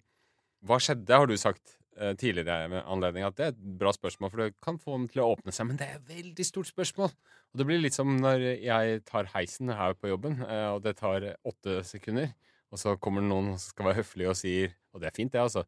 hva 0.65 0.81
skjedde, 0.81 1.13
har 1.13 1.29
du 1.29 1.37
sagt 1.39 1.77
eh, 1.99 2.15
tidligere 2.19 2.69
med 2.73 2.87
anledning 2.91 3.27
at 3.27 3.37
det 3.39 3.47
er 3.47 3.53
et 3.55 3.65
bra 3.81 3.93
spørsmål, 3.95 4.33
for 4.33 4.43
det 4.43 4.57
kan 4.65 4.81
få 4.81 4.97
den 4.97 5.09
til 5.13 5.23
å 5.25 5.31
åpne 5.35 5.55
seg, 5.55 5.69
men 5.69 5.79
det 5.81 5.89
er 5.89 6.01
et 6.01 6.09
veldig 6.11 6.47
stort 6.49 6.71
spørsmål. 6.71 7.13
Og 7.53 7.61
det 7.61 7.69
blir 7.69 7.83
litt 7.83 7.97
som 7.97 8.17
når 8.19 8.47
jeg 8.65 9.05
tar 9.07 9.31
heisen 9.37 9.71
her 9.71 9.95
på 9.99 10.11
jobben, 10.11 10.41
eh, 10.47 10.67
og 10.73 10.83
det 10.87 10.97
tar 10.99 11.29
åtte 11.47 11.83
sekunder, 11.87 12.33
og 12.73 12.81
så 12.81 12.97
kommer 12.99 13.23
det 13.23 13.31
noen 13.31 13.55
som 13.55 13.69
skal 13.71 13.91
være 13.91 14.01
høflig 14.03 14.31
og 14.31 14.39
sier, 14.41 14.75
og 14.95 15.03
det 15.03 15.11
er 15.11 15.17
fint 15.17 15.35
det, 15.35 15.45
altså, 15.45 15.65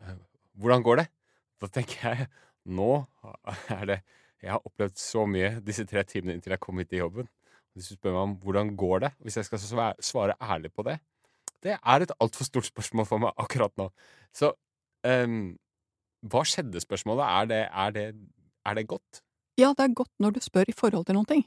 eh, 0.00 0.18
hvordan 0.58 0.82
går 0.86 1.02
det? 1.02 1.08
Da 1.62 1.70
tenker 1.74 2.02
jeg, 2.08 2.28
nå 2.68 2.92
er 3.74 3.84
det 3.88 3.98
Jeg 4.42 4.52
har 4.54 4.62
opplevd 4.62 4.98
så 5.00 5.24
mye 5.26 5.56
disse 5.66 5.82
tre 5.88 6.04
timene 6.06 6.36
inntil 6.36 6.54
jeg 6.54 6.62
kom 6.62 6.78
hit 6.78 6.92
til 6.92 7.02
jobben. 7.02 7.26
Hvis 7.74 7.90
du 7.90 7.96
spør 7.96 8.14
meg 8.14 8.22
om 8.22 8.34
hvordan 8.42 8.70
går 8.78 9.00
det, 9.04 9.10
hvis 9.26 9.38
jeg 9.38 9.48
skal 9.48 9.94
svare, 9.98 10.36
ærlig 10.38 10.70
på 10.74 10.84
det, 10.86 10.98
det 11.62 11.74
er 11.74 12.04
et 12.04 12.12
altfor 12.22 12.46
stort 12.46 12.68
spørsmål 12.68 13.06
for 13.08 13.22
meg 13.24 13.34
akkurat 13.42 13.74
nå. 13.80 13.88
Så 14.34 14.52
um, 15.06 15.56
hva 16.30 16.42
skjedde, 16.46 16.80
spørsmålet? 16.82 17.24
Er 17.26 17.50
det, 17.50 17.60
er, 17.66 17.90
det, 17.94 18.06
er 18.66 18.78
det, 18.78 18.86
godt? 18.90 19.22
Ja, 19.58 19.72
det 19.74 19.88
er 19.88 19.94
godt 19.98 20.14
når 20.22 20.36
du 20.36 20.40
spør 20.42 20.70
i 20.70 20.76
forhold 20.76 21.06
til 21.06 21.18
noen 21.18 21.28
ting. 21.30 21.44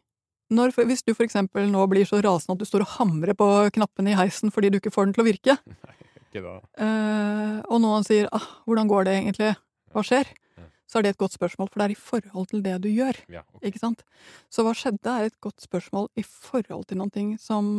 Når, 0.52 0.76
hvis 0.84 1.04
du 1.08 1.14
for 1.16 1.24
eksempel 1.24 1.70
nå 1.72 1.86
blir 1.88 2.08
så 2.08 2.20
rasende 2.24 2.58
at 2.58 2.64
du 2.64 2.68
står 2.68 2.84
og 2.84 2.96
hamrer 2.98 3.36
på 3.40 3.48
knappene 3.72 4.12
i 4.12 4.18
heisen 4.20 4.52
fordi 4.52 4.72
du 4.72 4.82
ikke 4.82 4.92
får 4.92 5.08
den 5.08 5.16
til 5.16 5.24
å 5.24 5.28
virke, 5.30 5.58
Nei, 5.88 5.98
ikke 6.26 6.44
da. 6.44 6.56
Uh, 6.76 7.60
og 7.72 7.84
noen 7.84 8.08
sier 8.08 8.28
ah, 8.36 8.48
'hvordan 8.68 8.92
går 8.92 9.08
det 9.08 9.18
egentlig', 9.20 9.56
hva 9.96 10.04
skjer? 10.08 10.32
Så 10.92 11.00
er 11.00 11.06
det 11.06 11.14
et 11.14 11.22
godt 11.22 11.38
spørsmål, 11.38 11.70
for 11.72 11.80
det 11.80 11.86
er 11.86 11.94
i 11.96 12.00
forhold 12.00 12.48
til 12.52 12.64
det 12.66 12.76
du 12.84 12.90
gjør. 12.92 13.18
Ja, 13.32 13.46
okay. 13.54 13.70
Ikke 13.70 13.80
sant? 13.80 14.04
Så 14.52 14.66
hva 14.68 14.74
skjedde, 14.76 15.08
er 15.08 15.30
et 15.30 15.40
godt 15.44 15.64
spørsmål 15.64 16.10
i 16.20 16.24
forhold 16.28 16.90
til 16.90 17.00
noe 17.00 17.28
som 17.40 17.70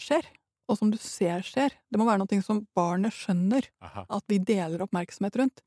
skjer, 0.00 0.26
og 0.66 0.78
som 0.80 0.90
du 0.90 0.98
ser 0.98 1.44
skjer. 1.46 1.76
Det 1.86 2.00
må 2.00 2.06
være 2.08 2.24
noe 2.24 2.42
som 2.42 2.64
barnet 2.74 3.14
skjønner 3.14 3.68
Aha. 3.84 4.06
at 4.18 4.26
vi 4.30 4.40
deler 4.42 4.82
oppmerksomhet 4.82 5.38
rundt. 5.38 5.62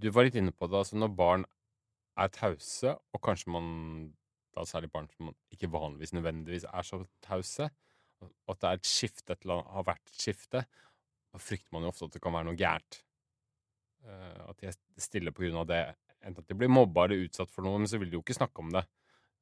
Du 0.00 0.08
var 0.14 0.28
litt 0.28 0.38
inne 0.38 0.54
på 0.54 0.70
det, 0.70 0.78
altså 0.84 1.00
når 1.00 1.16
barn 1.18 1.46
er 2.20 2.30
tause, 2.34 2.94
og 2.94 3.22
kanskje 3.24 3.52
man 3.52 3.66
da 4.54 4.64
særlig 4.66 4.90
barn 4.92 5.08
som 5.16 5.32
ikke 5.54 5.70
vanligvis 5.72 6.14
nødvendigvis 6.14 6.66
er 6.70 6.86
så 6.86 7.02
tause, 7.26 7.70
og 8.20 8.54
at 8.54 8.60
det 8.62 8.68
er 8.68 8.78
et 8.78 8.88
skifte, 8.88 9.32
et 9.32 9.42
eller 9.42 9.60
annet, 9.60 9.72
har 9.74 9.86
vært 9.88 10.12
et 10.12 10.22
skifte, 10.22 10.62
da 11.30 11.40
frykter 11.40 11.74
man 11.74 11.86
jo 11.86 11.92
ofte 11.92 12.08
at 12.08 12.16
det 12.16 12.22
kan 12.22 12.34
være 12.34 12.48
noe 12.50 12.58
gærent. 12.58 13.02
Uh, 14.00 14.48
at 14.48 14.60
de 14.60 14.70
er 14.70 14.76
stille 15.00 15.32
på 15.32 15.44
grunn 15.44 15.58
av 15.60 15.68
det 15.68 15.82
enten 16.24 16.44
at 16.44 16.48
de 16.50 16.56
blir 16.58 16.70
mobba 16.72 17.06
eller 17.06 17.26
utsatt 17.26 17.50
for 17.52 17.66
noe, 17.66 17.80
men 17.80 17.90
så 17.90 18.00
vil 18.00 18.10
de 18.10 18.18
jo 18.18 18.24
ikke 18.24 18.36
snakke 18.36 18.62
om 18.62 18.72
det. 18.74 18.84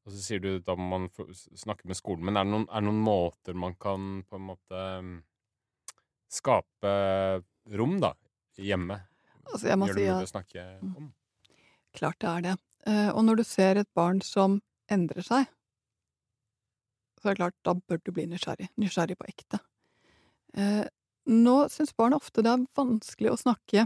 Og 0.07 0.15
så 0.15 0.23
sier 0.25 0.41
du 0.41 0.51
da 0.65 0.77
må 0.79 0.87
man 0.95 1.09
snakke 1.13 1.89
med 1.89 1.99
skolen. 1.99 2.25
Men 2.29 2.39
er 2.39 2.47
det, 2.47 2.53
noen, 2.55 2.65
er 2.71 2.81
det 2.81 2.89
noen 2.89 3.03
måter 3.05 3.59
man 3.59 3.77
kan 3.81 4.09
på 4.29 4.39
en 4.39 4.47
måte 4.49 4.85
mm, 5.05 5.19
skape 6.33 6.95
rom, 7.77 7.99
da, 8.01 8.15
hjemme? 8.57 9.03
Altså, 9.49 9.69
jeg 9.69 9.81
må 9.81 9.89
Gjør 9.91 9.99
det 9.99 10.07
si 10.07 10.09
mulig 10.09 10.31
å 10.31 10.33
snakke 10.33 10.65
mm. 10.81 10.97
om? 11.03 11.13
Klart 11.99 12.21
det 12.23 12.31
er 12.31 12.47
det. 12.47 12.57
Eh, 12.89 13.11
og 13.13 13.23
når 13.27 13.41
du 13.41 13.45
ser 13.49 13.81
et 13.81 13.91
barn 13.97 14.23
som 14.25 14.61
endrer 14.93 15.25
seg, 15.27 15.49
så 17.19 17.29
er 17.29 17.35
det 17.35 17.43
klart, 17.43 17.57
da 17.67 17.75
bør 17.75 18.01
du 18.05 18.13
bli 18.15 18.29
nysgjerrig. 18.31 18.71
Nysgjerrig 18.81 19.19
på 19.19 19.29
ekte. 19.29 19.61
Eh, 20.57 20.85
nå 21.29 21.57
syns 21.73 21.93
barn 21.99 22.17
ofte 22.17 22.45
det 22.45 22.53
er 22.55 22.67
vanskelig 22.79 23.35
å 23.35 23.41
snakke 23.41 23.85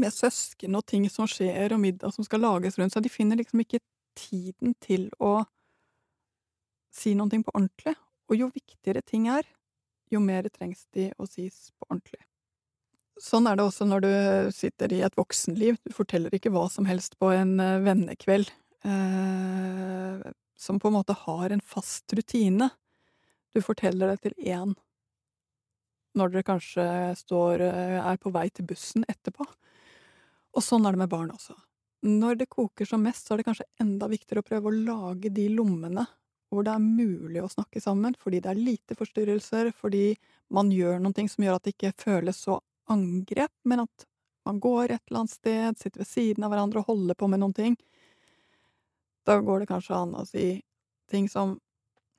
med 0.00 0.14
søsken 0.14 0.76
og 0.78 0.86
ting 0.86 1.06
som 1.10 1.28
skjer, 1.30 1.74
og 1.74 1.82
middag 1.82 2.14
som 2.14 2.26
skal 2.26 2.42
lages 2.44 2.78
rundt 2.78 2.94
seg. 2.94 3.04
De 3.06 3.12
finner 3.12 3.40
liksom 3.40 3.62
ikke 3.62 3.82
tiden 4.16 4.74
til 4.82 5.08
å 5.22 5.40
si 6.94 7.14
noe 7.16 7.28
på 7.28 7.54
ordentlig. 7.54 7.96
Og 8.30 8.40
jo 8.40 8.48
viktigere 8.52 9.04
ting 9.06 9.28
er, 9.30 9.46
jo 10.10 10.22
mer 10.22 10.48
trengs 10.50 10.86
de 10.94 11.10
å 11.18 11.26
sies 11.28 11.70
på 11.76 11.88
ordentlig. 11.90 12.22
Sånn 13.22 13.46
er 13.48 13.56
det 13.56 13.64
også 13.64 13.86
når 13.88 14.02
du 14.04 14.12
sitter 14.52 14.92
i 14.92 15.02
et 15.06 15.14
voksenliv. 15.16 15.78
Du 15.86 15.94
forteller 15.96 16.34
ikke 16.36 16.52
hva 16.52 16.66
som 16.72 16.88
helst 16.88 17.16
på 17.20 17.30
en 17.32 17.54
eh, 17.62 17.78
vennekveld 17.84 18.50
eh, 18.84 20.26
som 20.56 20.80
på 20.80 20.90
en 20.90 20.98
måte 20.98 21.16
har 21.24 21.52
en 21.52 21.64
fast 21.64 22.12
rutine. 22.16 22.68
Du 23.56 23.62
forteller 23.64 24.12
det 24.12 24.26
til 24.26 24.36
én 24.44 24.74
når 26.16 26.32
dere 26.32 26.48
kanskje 26.48 26.84
står, 27.20 27.64
eh, 27.64 27.96
er 28.00 28.20
på 28.20 28.32
vei 28.32 28.48
til 28.50 28.68
bussen 28.68 29.04
etterpå. 29.08 29.44
Og 30.56 30.64
sånn 30.64 30.86
er 30.88 30.96
det 30.96 31.02
med 31.04 31.12
barn 31.12 31.32
også. 31.34 31.54
Når 32.06 32.38
det 32.40 32.52
koker 32.52 32.88
som 32.88 33.02
mest, 33.04 33.26
så 33.26 33.34
er 33.34 33.40
det 33.40 33.48
kanskje 33.48 33.68
enda 33.82 34.08
viktigere 34.08 34.44
å 34.44 34.46
prøve 34.46 34.70
å 34.70 34.76
lage 34.76 35.32
de 35.34 35.48
lommene 35.52 36.06
hvor 36.52 36.62
det 36.62 36.72
er 36.76 36.82
mulig 36.82 37.40
å 37.42 37.50
snakke 37.50 37.80
sammen, 37.82 38.14
fordi 38.22 38.38
det 38.40 38.52
er 38.52 38.60
lite 38.60 38.94
forstyrrelser, 38.96 39.72
fordi 39.74 40.14
man 40.54 40.70
gjør 40.70 41.00
noe 41.02 41.26
som 41.28 41.44
gjør 41.44 41.58
at 41.58 41.66
det 41.66 41.74
ikke 41.74 41.96
føles 41.98 42.38
så 42.46 42.60
angrep, 42.92 43.50
men 43.66 43.82
at 43.82 44.06
man 44.46 44.60
går 44.62 44.94
et 44.94 45.02
eller 45.08 45.24
annet 45.24 45.34
sted, 45.34 45.78
sitter 45.78 46.04
ved 46.04 46.08
siden 46.08 46.46
av 46.46 46.52
hverandre 46.54 46.84
og 46.84 46.92
holder 46.92 47.18
på 47.18 47.28
med 47.28 47.42
noen 47.42 47.56
ting. 47.56 47.76
Da 49.26 49.40
går 49.42 49.64
det 49.64 49.70
kanskje 49.72 49.98
an 49.98 50.14
å 50.14 50.26
si 50.28 50.62
ting 51.10 51.30
som 51.30 51.58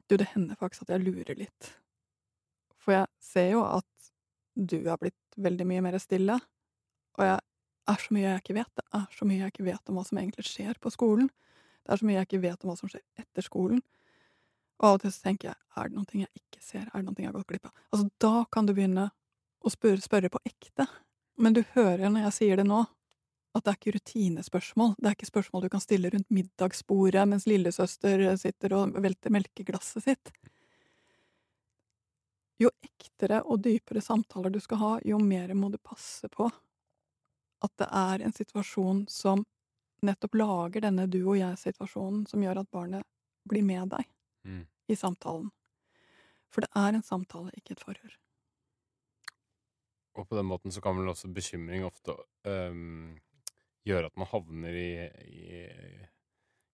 Du, 0.07 0.15
det 0.15 0.29
hender 0.31 0.55
faktisk 0.55 0.85
at 0.85 0.93
jeg 0.93 1.03
lurer 1.03 1.35
litt. 1.35 1.65
For 2.79 2.93
jeg 2.95 3.09
ser 3.19 3.49
jo 3.57 3.65
at 3.67 4.11
du 4.55 4.77
har 4.85 5.01
blitt 5.01 5.35
veldig 5.35 5.65
mye 5.67 5.83
mer 5.83 5.97
stille, 5.99 6.37
og 7.19 7.25
jeg 7.27 7.41
er 7.91 8.01
så 8.03 8.15
mye 8.15 8.25
jeg 8.25 8.43
ikke 8.43 8.57
vet. 8.57 8.71
Det 8.77 8.85
er 8.99 9.05
så 9.17 9.27
mye 9.27 9.41
jeg 9.41 9.53
ikke 9.53 9.67
vet 9.67 9.91
om 9.91 9.99
hva 9.99 10.05
som 10.07 10.19
egentlig 10.21 10.47
skjer 10.47 10.79
på 10.81 10.91
skolen. 10.93 11.29
Det 11.83 11.93
er 11.93 12.01
så 12.01 12.07
mye 12.07 12.17
jeg 12.19 12.27
ikke 12.29 12.43
vet 12.43 12.65
om 12.65 12.71
hva 12.71 12.77
som 12.79 12.91
skjer 12.91 13.03
etter 13.21 13.45
skolen. 13.45 13.81
Og 14.77 14.87
av 14.89 14.97
og 14.97 15.03
til 15.03 15.13
så 15.13 15.23
tenker 15.29 15.51
jeg 15.51 15.57
er 15.81 15.89
det 15.89 15.97
noe 15.97 16.19
jeg 16.21 16.29
ikke 16.37 16.61
ser, 16.61 16.85
er 16.85 16.99
det 16.99 17.05
noe 17.07 17.21
jeg 17.21 17.29
har 17.29 17.37
gått 17.37 17.49
glipp 17.49 17.69
av? 17.69 17.73
Altså, 17.93 18.09
da 18.21 18.43
kan 18.53 18.67
du 18.67 18.73
begynne 18.77 19.07
å 19.65 19.73
spørre, 19.73 20.03
spørre 20.03 20.31
på 20.33 20.41
ekte. 20.45 20.85
Men 21.41 21.55
du 21.57 21.63
hører 21.75 22.09
når 22.09 22.27
jeg 22.27 22.37
sier 22.37 22.61
det 22.61 22.67
nå, 22.67 22.83
at 23.57 23.65
det 23.65 23.71
er 23.71 23.79
ikke 23.79 23.95
rutinespørsmål. 23.95 24.93
Det 24.99 25.09
er 25.09 25.17
ikke 25.17 25.31
spørsmål 25.31 25.65
du 25.65 25.71
kan 25.73 25.81
stille 25.81 26.11
rundt 26.13 26.29
middagsbordet 26.33 27.23
mens 27.29 27.47
lillesøster 27.49 28.27
sitter 28.37 28.75
og 28.77 28.99
velter 29.01 29.33
melkeglasset 29.33 30.05
sitt. 30.05 30.31
Jo 32.61 32.69
ektere 32.85 33.43
og 33.45 33.61
dypere 33.65 34.01
samtaler 34.01 34.53
du 34.53 34.59
skal 34.61 34.81
ha, 34.81 34.93
jo 35.05 35.17
mer 35.21 35.53
må 35.57 35.69
du 35.73 35.77
passe 35.81 36.29
på 36.33 36.49
at 37.65 37.73
det 37.81 37.87
er 37.89 38.23
en 38.25 38.35
situasjon 38.35 39.05
som 39.11 39.43
nettopp 40.05 40.37
lager 40.37 40.85
denne 40.85 41.07
du 41.09 41.21
og 41.23 41.39
jeg-situasjonen, 41.39 42.25
som 42.29 42.43
gjør 42.43 42.61
at 42.61 42.71
barnet 42.73 43.07
blir 43.49 43.65
med 43.65 43.89
deg 43.95 44.05
mm. 44.45 44.63
i 44.93 44.97
samtalen. 44.97 45.49
For 46.53 46.63
det 46.63 46.71
er 46.77 46.95
en 46.95 47.05
samtale, 47.05 47.53
ikke 47.57 47.75
et 47.75 47.83
forhør. 47.83 48.13
Og 50.17 50.27
på 50.29 50.37
den 50.37 50.47
måten 50.49 50.73
så 50.73 50.81
kan 50.81 50.97
vel 50.97 51.09
også 51.11 51.29
bekymring 51.33 51.85
ofte 51.85 52.15
um, 52.47 53.17
gjøre 53.85 54.09
at 54.09 54.17
man 54.17 54.29
havner 54.31 54.77
i, 54.77 54.91
i, 55.29 55.59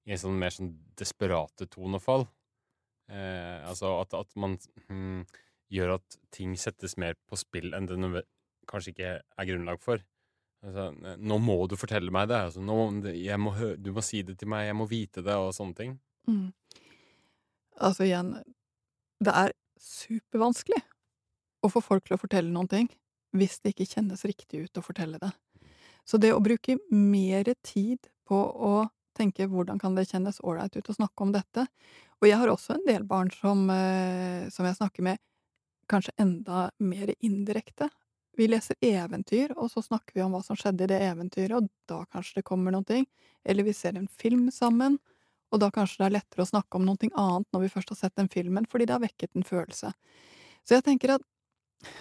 i 0.08 0.14
en 0.16 0.22
sånn 0.22 0.40
mer 0.40 0.54
sånn 0.56 0.72
desperate 1.00 1.68
tonefall. 1.72 2.28
Eh, 3.12 3.60
altså 3.68 3.98
at, 4.00 4.16
at 4.16 4.32
man 4.40 4.56
hm, 4.88 5.26
gjør 5.74 5.98
at 5.98 6.18
ting 6.34 6.56
settes 6.60 6.96
mer 7.02 7.18
på 7.28 7.38
spill 7.40 7.74
enn 7.76 7.90
det 7.90 8.24
kanskje 8.70 8.94
ikke 8.94 9.14
er 9.20 9.50
grunnlag 9.50 9.82
for. 9.84 10.04
Altså, 10.64 10.88
nå 11.20 11.38
må 11.44 11.58
du 11.68 11.76
fortelle 11.80 12.12
meg 12.14 12.30
det. 12.32 12.40
Altså, 12.48 12.64
nå, 12.64 12.78
må 13.42 13.54
du 13.76 13.92
må 13.96 14.04
si 14.06 14.24
det 14.24 14.38
til 14.40 14.52
meg, 14.52 14.70
jeg 14.70 14.80
må 14.80 14.88
vite 14.88 15.24
det, 15.26 15.36
og 15.36 15.52
sånne 15.56 15.80
ting. 15.80 15.98
Mm. 16.30 16.54
Altså 17.84 18.06
igjen, 18.06 18.36
det 19.24 19.34
er 19.36 19.56
supervanskelig 19.82 20.80
å 21.64 21.72
få 21.72 21.82
folk 21.84 22.06
til 22.08 22.16
å 22.16 22.22
fortelle 22.22 22.52
noen 22.54 22.70
ting 22.72 22.90
hvis 23.34 23.58
det 23.64 23.74
ikke 23.74 23.96
kjennes 23.96 24.24
riktig 24.30 24.68
ut 24.68 24.80
å 24.80 24.84
fortelle 24.86 25.20
det. 25.20 25.32
Så 26.06 26.20
det 26.22 26.34
å 26.36 26.44
bruke 26.44 26.78
mer 26.94 27.50
tid 27.66 28.12
på 28.28 28.38
å 28.38 28.86
tenke 29.18 29.48
hvordan 29.50 29.80
kan 29.82 29.98
det 29.98 30.08
kjennes 30.10 30.40
ålreit 30.46 30.76
ut 30.78 30.90
å 30.90 30.96
snakke 30.96 31.26
om 31.26 31.32
dette 31.34 31.68
Og 32.22 32.26
jeg 32.26 32.40
har 32.40 32.50
også 32.50 32.78
en 32.78 32.86
del 32.88 33.04
barn 33.06 33.30
som, 33.36 33.68
eh, 33.70 34.50
som 34.50 34.66
jeg 34.66 34.78
snakker 34.78 35.06
med 35.06 35.22
kanskje 35.92 36.16
enda 36.18 36.70
mer 36.80 37.12
indirekte 37.20 37.90
vi 38.38 38.48
leser 38.50 38.78
eventyr, 38.82 39.54
og 39.56 39.70
så 39.72 39.84
snakker 39.86 40.18
vi 40.18 40.24
om 40.26 40.34
hva 40.34 40.42
som 40.46 40.58
skjedde 40.58 40.88
i 40.88 40.92
det 40.92 41.00
eventyret, 41.06 41.58
og 41.60 41.70
da 41.90 42.04
kanskje 42.12 42.40
det 42.40 42.48
kommer 42.48 42.74
noe. 42.74 43.04
Eller 43.46 43.68
vi 43.68 43.76
ser 43.78 43.98
en 44.00 44.08
film 44.08 44.48
sammen, 44.52 44.98
og 45.54 45.62
da 45.62 45.70
kanskje 45.74 46.02
det 46.02 46.08
er 46.08 46.16
lettere 46.18 46.46
å 46.46 46.50
snakke 46.50 46.80
om 46.80 46.88
noe 46.88 47.12
annet 47.12 47.50
når 47.54 47.66
vi 47.66 47.74
først 47.76 47.94
har 47.94 48.00
sett 48.00 48.18
den 48.18 48.32
filmen, 48.32 48.66
fordi 48.70 48.88
det 48.90 48.96
har 48.96 49.04
vekket 49.04 49.36
en 49.38 49.46
følelse. 49.46 49.94
Så 50.64 50.78
jeg 50.78 50.86
tenker 50.88 51.18
at 51.18 51.30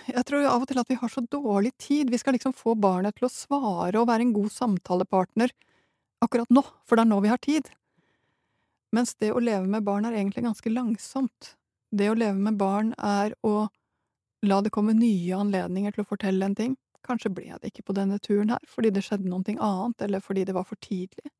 jeg 0.06 0.22
tror 0.28 0.46
av 0.46 0.62
og 0.62 0.70
til 0.70 0.78
at 0.78 0.90
vi 0.90 0.96
har 1.00 1.10
så 1.10 1.24
dårlig 1.26 1.72
tid. 1.80 2.10
Vi 2.10 2.20
skal 2.20 2.36
liksom 2.36 2.54
få 2.54 2.76
barnet 2.78 3.16
til 3.18 3.26
å 3.26 3.32
svare 3.32 3.98
og 3.98 4.08
være 4.08 4.28
en 4.28 4.34
god 4.36 4.52
samtalepartner 4.54 5.50
akkurat 6.22 6.50
nå, 6.54 6.62
for 6.86 6.96
det 6.96 7.04
er 7.04 7.10
nå 7.10 7.18
vi 7.24 7.32
har 7.32 7.40
tid. 7.42 7.70
Mens 8.94 9.16
det 9.18 9.32
å 9.32 9.42
leve 9.42 9.66
med 9.66 9.84
barn 9.84 10.06
er 10.06 10.14
egentlig 10.14 10.44
ganske 10.46 10.70
langsomt. 10.70 11.54
Det 11.90 12.10
å 12.12 12.16
leve 12.16 12.38
med 12.38 12.58
barn 12.60 12.92
er 12.96 13.34
å 13.42 13.66
la 14.42 14.60
det 14.62 14.72
komme 14.74 14.94
nye 14.96 15.36
anledninger 15.38 15.94
til 15.94 16.04
å 16.04 16.08
fortelle 16.08 16.46
en 16.46 16.56
ting. 16.58 16.76
Kanskje 17.06 17.32
ble 17.34 17.50
det 17.60 17.72
ikke 17.72 17.86
på 17.88 17.96
denne 17.98 18.18
turen 18.22 18.52
her, 18.54 18.62
fordi 18.68 18.90
det 18.94 19.02
skjedde 19.06 19.30
noe 19.30 19.42
annet, 19.58 20.02
eller 20.06 20.22
fordi 20.22 20.44
det 20.46 20.54
var 20.54 20.66
for 20.68 20.78
tidlig. 20.82 21.30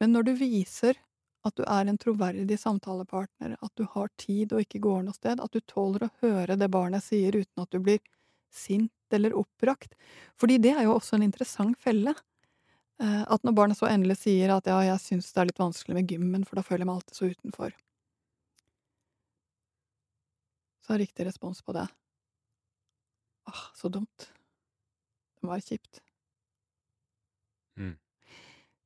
Men 0.00 0.12
når 0.12 0.28
du 0.28 0.32
viser 0.40 1.00
At 1.42 1.56
du 1.58 1.64
er 1.66 1.88
en 1.90 1.96
troverdig 1.98 2.54
samtalepartner, 2.54 3.56
at 3.66 3.72
du 3.74 3.82
har 3.90 4.10
tid 4.16 4.52
og 4.54 4.60
ikke 4.62 4.78
går 4.78 5.00
noe 5.02 5.16
sted, 5.16 5.40
at 5.42 5.50
du 5.50 5.58
tåler 5.66 6.04
å 6.06 6.10
høre 6.22 6.54
det 6.54 6.68
barnet 6.70 7.02
sier 7.02 7.34
uten 7.34 7.64
at 7.64 7.72
du 7.74 7.80
blir 7.82 7.98
sint 8.54 8.92
eller 9.10 9.34
oppbrakt. 9.34 9.96
Fordi 10.38 10.60
det 10.62 10.76
er 10.76 10.84
jo 10.86 10.94
også 10.94 11.16
en 11.16 11.24
interessant 11.26 11.74
felle. 11.82 12.14
Eh, 13.02 13.22
at 13.26 13.42
når 13.42 13.56
barnet 13.58 13.80
så 13.80 13.90
endelig 13.90 14.20
sier 14.22 14.54
at 14.54 14.70
ja, 14.70 14.78
jeg 14.86 15.02
syns 15.02 15.32
det 15.32 15.42
er 15.42 15.50
litt 15.50 15.58
vanskelig 15.64 15.98
med 15.98 16.14
gymmen, 16.14 16.46
for 16.46 16.60
da 16.60 16.62
føler 16.68 16.84
jeg 16.84 16.92
meg 16.92 17.00
alltid 17.00 17.18
så 17.18 17.32
utenfor. 17.34 17.74
Så 20.82 20.92
har 20.94 21.02
riktig 21.02 21.26
respons 21.26 21.62
på 21.62 21.74
det. 21.76 21.86
Åh, 23.50 23.62
så 23.78 23.88
dumt. 23.92 24.28
Det 25.36 25.46
må 25.46 25.54
være 25.54 25.66
kjipt. 25.66 26.00
Mm. 27.78 27.96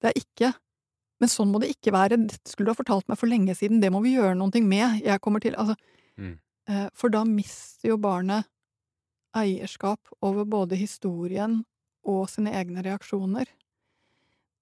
Det 0.01 0.11
er 0.13 0.21
ikke 0.21 0.55
Men 1.17 1.31
sånn 1.33 1.49
må 1.49 1.57
det 1.63 1.71
ikke 1.73 1.95
være. 1.95 2.19
Dette 2.29 2.51
skulle 2.51 2.69
du 2.69 2.75
ha 2.75 2.77
fortalt 2.77 3.07
meg 3.09 3.17
for 3.17 3.31
lenge 3.31 3.55
siden. 3.57 3.79
Det 3.81 3.89
må 3.89 4.03
vi 4.05 4.11
gjøre 4.19 4.35
noe 4.37 4.61
med. 4.61 5.01
Jeg 5.01 5.21
kommer 5.25 5.41
til 5.41 5.55
Altså 5.57 5.77
Mm. 6.19 6.39
eh, 6.69 6.89
For 6.93 7.09
da 7.09 7.25
mister 7.25 7.89
jo 7.89 7.97
barnet 7.97 8.45
eierskap 9.35 10.01
over 10.23 10.45
både 10.45 10.77
historien 10.77 11.65
og 12.05 12.29
sine 12.29 12.53
egne 12.53 12.83
reaksjoner. 12.85 13.47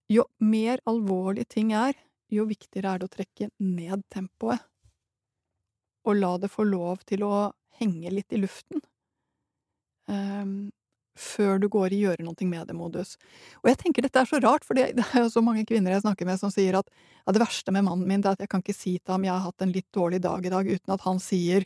Jo 0.09 0.25
mer 0.41 0.79
alvorlige 0.87 1.49
ting 1.49 1.73
er, 1.73 1.95
jo 2.31 2.45
viktigere 2.45 2.95
er 2.95 2.99
det 2.99 3.09
å 3.11 3.17
trekke 3.17 3.51
ned 3.61 4.03
tempoet. 4.11 4.61
Og 6.05 6.19
la 6.21 6.35
det 6.39 6.53
få 6.53 6.67
lov 6.69 7.05
til 7.09 7.25
å 7.27 7.35
henge 7.81 8.13
litt 8.13 8.33
i 8.35 8.41
luften. 8.43 8.83
Um, 10.07 10.73
før 11.15 11.61
du 11.63 11.69
går 11.71 11.95
i 11.95 12.01
gjøre 12.03 12.25
noe 12.27 12.47
med 12.49 12.67
det-modus. 12.69 13.15
Og 13.63 13.71
jeg 13.71 13.79
tenker 13.81 14.05
dette 14.05 14.21
er 14.21 14.29
så 14.29 14.41
rart, 14.43 14.67
for 14.67 14.75
det 14.79 14.91
er 14.91 15.23
jo 15.23 15.31
så 15.33 15.43
mange 15.45 15.65
kvinner 15.69 15.95
jeg 15.95 16.05
snakker 16.05 16.29
med 16.29 16.41
som 16.41 16.53
sier 16.53 16.79
at 16.81 16.91
ja, 16.91 17.35
det 17.35 17.43
verste 17.43 17.75
med 17.75 17.87
mannen 17.87 18.09
min 18.09 18.25
er 18.25 18.35
at 18.35 18.43
jeg 18.43 18.51
kan 18.53 18.65
ikke 18.65 18.77
si 18.77 18.97
til 18.99 19.15
ham 19.15 19.27
jeg 19.27 19.35
har 19.35 19.45
hatt 19.47 19.65
en 19.65 19.75
litt 19.75 19.89
dårlig 19.95 20.21
dag 20.25 20.45
i 20.45 20.53
dag, 20.53 20.67
uten 20.69 20.97
at 20.97 21.07
han 21.07 21.23
sier 21.23 21.65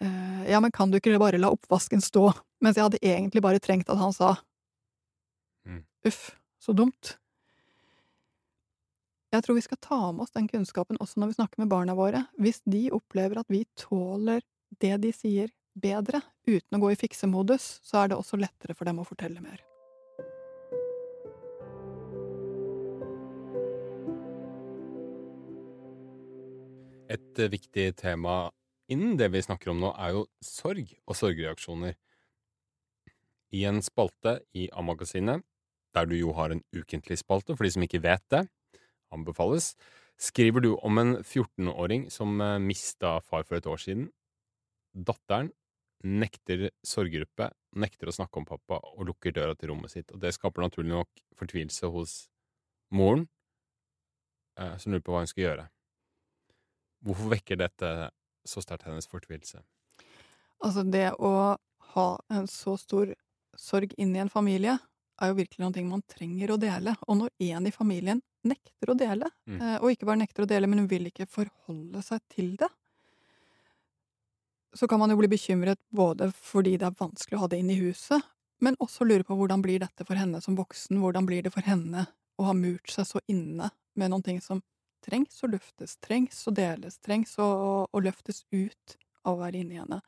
eh, 0.00 0.42
ja, 0.50 0.60
men 0.64 0.72
kan 0.74 0.90
du 0.90 0.98
ikke 0.98 1.20
bare 1.20 1.40
la 1.40 1.52
oppvasken 1.54 2.02
stå? 2.04 2.30
Mens 2.64 2.80
jeg 2.80 2.88
hadde 2.88 3.02
egentlig 3.04 3.44
bare 3.44 3.62
trengt 3.62 3.92
at 3.92 4.00
han 4.00 4.16
sa 4.16 4.36
Mm. 5.64 5.78
uff, 6.04 6.34
så 6.60 6.74
dumt. 6.76 7.14
Jeg 9.34 9.42
tror 9.42 9.56
vi 9.56 9.64
skal 9.64 9.78
ta 9.82 9.96
med 10.14 10.22
oss 10.22 10.34
den 10.36 10.46
kunnskapen 10.46 11.00
også 11.02 11.18
når 11.18 11.32
vi 11.32 11.34
snakker 11.40 11.58
med 11.64 11.70
barna 11.72 11.96
våre. 11.98 12.20
Hvis 12.38 12.60
de 12.70 12.84
opplever 12.94 13.40
at 13.40 13.48
vi 13.50 13.64
tåler 13.74 14.44
det 14.78 14.94
de 15.02 15.10
sier 15.10 15.50
bedre, 15.74 16.20
uten 16.46 16.78
å 16.78 16.80
gå 16.84 16.92
i 16.94 16.98
fiksemodus, 17.00 17.66
så 17.82 18.04
er 18.04 18.12
det 18.12 18.20
også 18.20 18.38
lettere 18.38 18.78
for 18.78 18.86
dem 18.86 19.02
å 19.02 19.08
fortelle 19.08 19.42
mer. 19.42 19.58
Et 27.10 27.42
eh, 27.42 27.50
viktig 27.50 27.90
tema 27.98 28.52
innen 28.86 29.18
det 29.18 29.32
vi 29.34 29.42
snakker 29.42 29.74
om 29.74 29.82
nå, 29.82 29.96
er 29.98 30.14
jo 30.14 30.26
sorg 30.46 30.94
og 31.10 31.18
sorgreaksjoner. 31.18 31.98
I 33.50 33.66
en 33.66 33.82
spalte 33.82 34.44
i 34.54 34.70
A-magasinet, 34.70 35.42
der 35.94 36.06
du 36.06 36.20
jo 36.20 36.38
har 36.38 36.54
en 36.54 36.62
ukentlig 36.70 37.18
spalte 37.18 37.58
for 37.58 37.66
de 37.66 37.74
som 37.74 37.82
ikke 37.82 38.06
vet 38.06 38.22
det, 38.30 38.46
anbefales, 39.14 39.72
skriver 40.20 40.64
du 40.64 40.72
om 40.76 40.98
en 41.00 41.16
14-åring 41.22 42.08
som 42.12 42.40
eh, 42.40 42.58
mista 42.62 43.18
far 43.24 43.46
for 43.46 43.58
et 43.58 43.68
år 43.70 43.80
siden. 43.80 44.08
Datteren 44.94 45.50
nekter 46.04 46.68
sorggruppe, 46.84 47.48
nekter 47.80 48.10
å 48.10 48.14
snakke 48.14 48.40
om 48.40 48.46
pappa 48.48 48.78
og 48.92 49.06
lukker 49.08 49.34
døra 49.34 49.56
til 49.56 49.72
rommet 49.72 49.94
sitt. 49.94 50.12
Og 50.12 50.20
det 50.22 50.34
skaper 50.36 50.66
naturlig 50.66 50.92
nok 50.92 51.24
fortvilelse 51.38 51.90
hos 51.94 52.16
moren, 52.94 53.26
eh, 54.60 54.76
som 54.78 54.92
lurer 54.92 55.04
på 55.04 55.14
hva 55.14 55.24
hun 55.24 55.30
skal 55.30 55.46
gjøre. 55.46 55.68
Hvorfor 57.04 57.32
vekker 57.34 57.60
dette 57.60 57.94
så 58.48 58.62
sterkt 58.64 58.86
hennes 58.88 59.08
fortvilelse? 59.08 59.62
Altså, 60.64 60.84
det 60.88 61.10
å 61.18 61.56
ha 61.94 62.08
en 62.32 62.46
så 62.48 62.76
stor 62.80 63.12
sorg 63.60 63.92
inn 64.00 64.14
i 64.16 64.22
en 64.22 64.32
familie 64.32 64.78
er 65.20 65.30
jo 65.30 65.38
virkelig 65.38 65.62
noe 65.62 65.84
man 65.88 66.04
trenger 66.10 66.54
å 66.54 66.60
dele. 66.60 66.94
Og 67.08 67.18
når 67.20 67.50
en 67.50 67.68
i 67.68 67.74
familien 67.74 68.22
nekter 68.44 68.92
å 68.92 68.96
dele, 68.98 69.30
Mm. 69.48 69.60
eh, 69.60 69.76
og 69.80 69.90
ikke 69.92 70.06
bare 70.06 70.20
nekter 70.20 70.44
å 70.44 70.48
dele, 70.50 70.66
men 70.66 70.78
hun 70.84 70.88
vil 70.88 71.06
ikke 71.10 71.26
forholde 71.28 72.02
seg 72.02 72.20
til 72.28 72.56
det, 72.56 72.68
så 74.74 74.88
kan 74.88 74.98
man 74.98 75.10
jo 75.10 75.16
bli 75.20 75.28
bekymret 75.30 75.78
både 75.94 76.32
fordi 76.34 76.76
det 76.80 76.88
er 76.88 76.96
vanskelig 76.98 77.38
å 77.38 77.44
ha 77.44 77.48
det 77.48 77.60
inn 77.62 77.70
i 77.70 77.78
huset, 77.78 78.22
men 78.60 78.76
også 78.82 79.06
lure 79.06 79.24
på 79.26 79.36
hvordan 79.38 79.62
blir 79.62 79.78
dette 79.82 80.04
for 80.06 80.18
henne 80.18 80.40
som 80.42 80.56
voksen, 80.58 80.98
hvordan 80.98 81.26
blir 81.28 81.42
det 81.46 81.52
for 81.54 81.62
henne 81.66 82.06
å 82.38 82.48
ha 82.48 82.54
murt 82.58 82.90
seg 82.90 83.06
så 83.06 83.20
inne 83.30 83.70
med 83.94 84.10
noen 84.10 84.24
ting 84.26 84.40
som 84.42 84.62
trengs 85.04 85.42
å 85.44 85.50
luftes, 85.52 85.96
trengs 86.02 86.40
å 86.48 86.54
deles, 86.54 86.98
trengs 86.98 87.36
å 87.38 87.86
løftes 88.02 88.42
ut 88.50 88.96
av 89.24 89.36
å 89.36 89.40
være 89.44 89.60
inni 89.60 89.78
henne. 89.78 90.00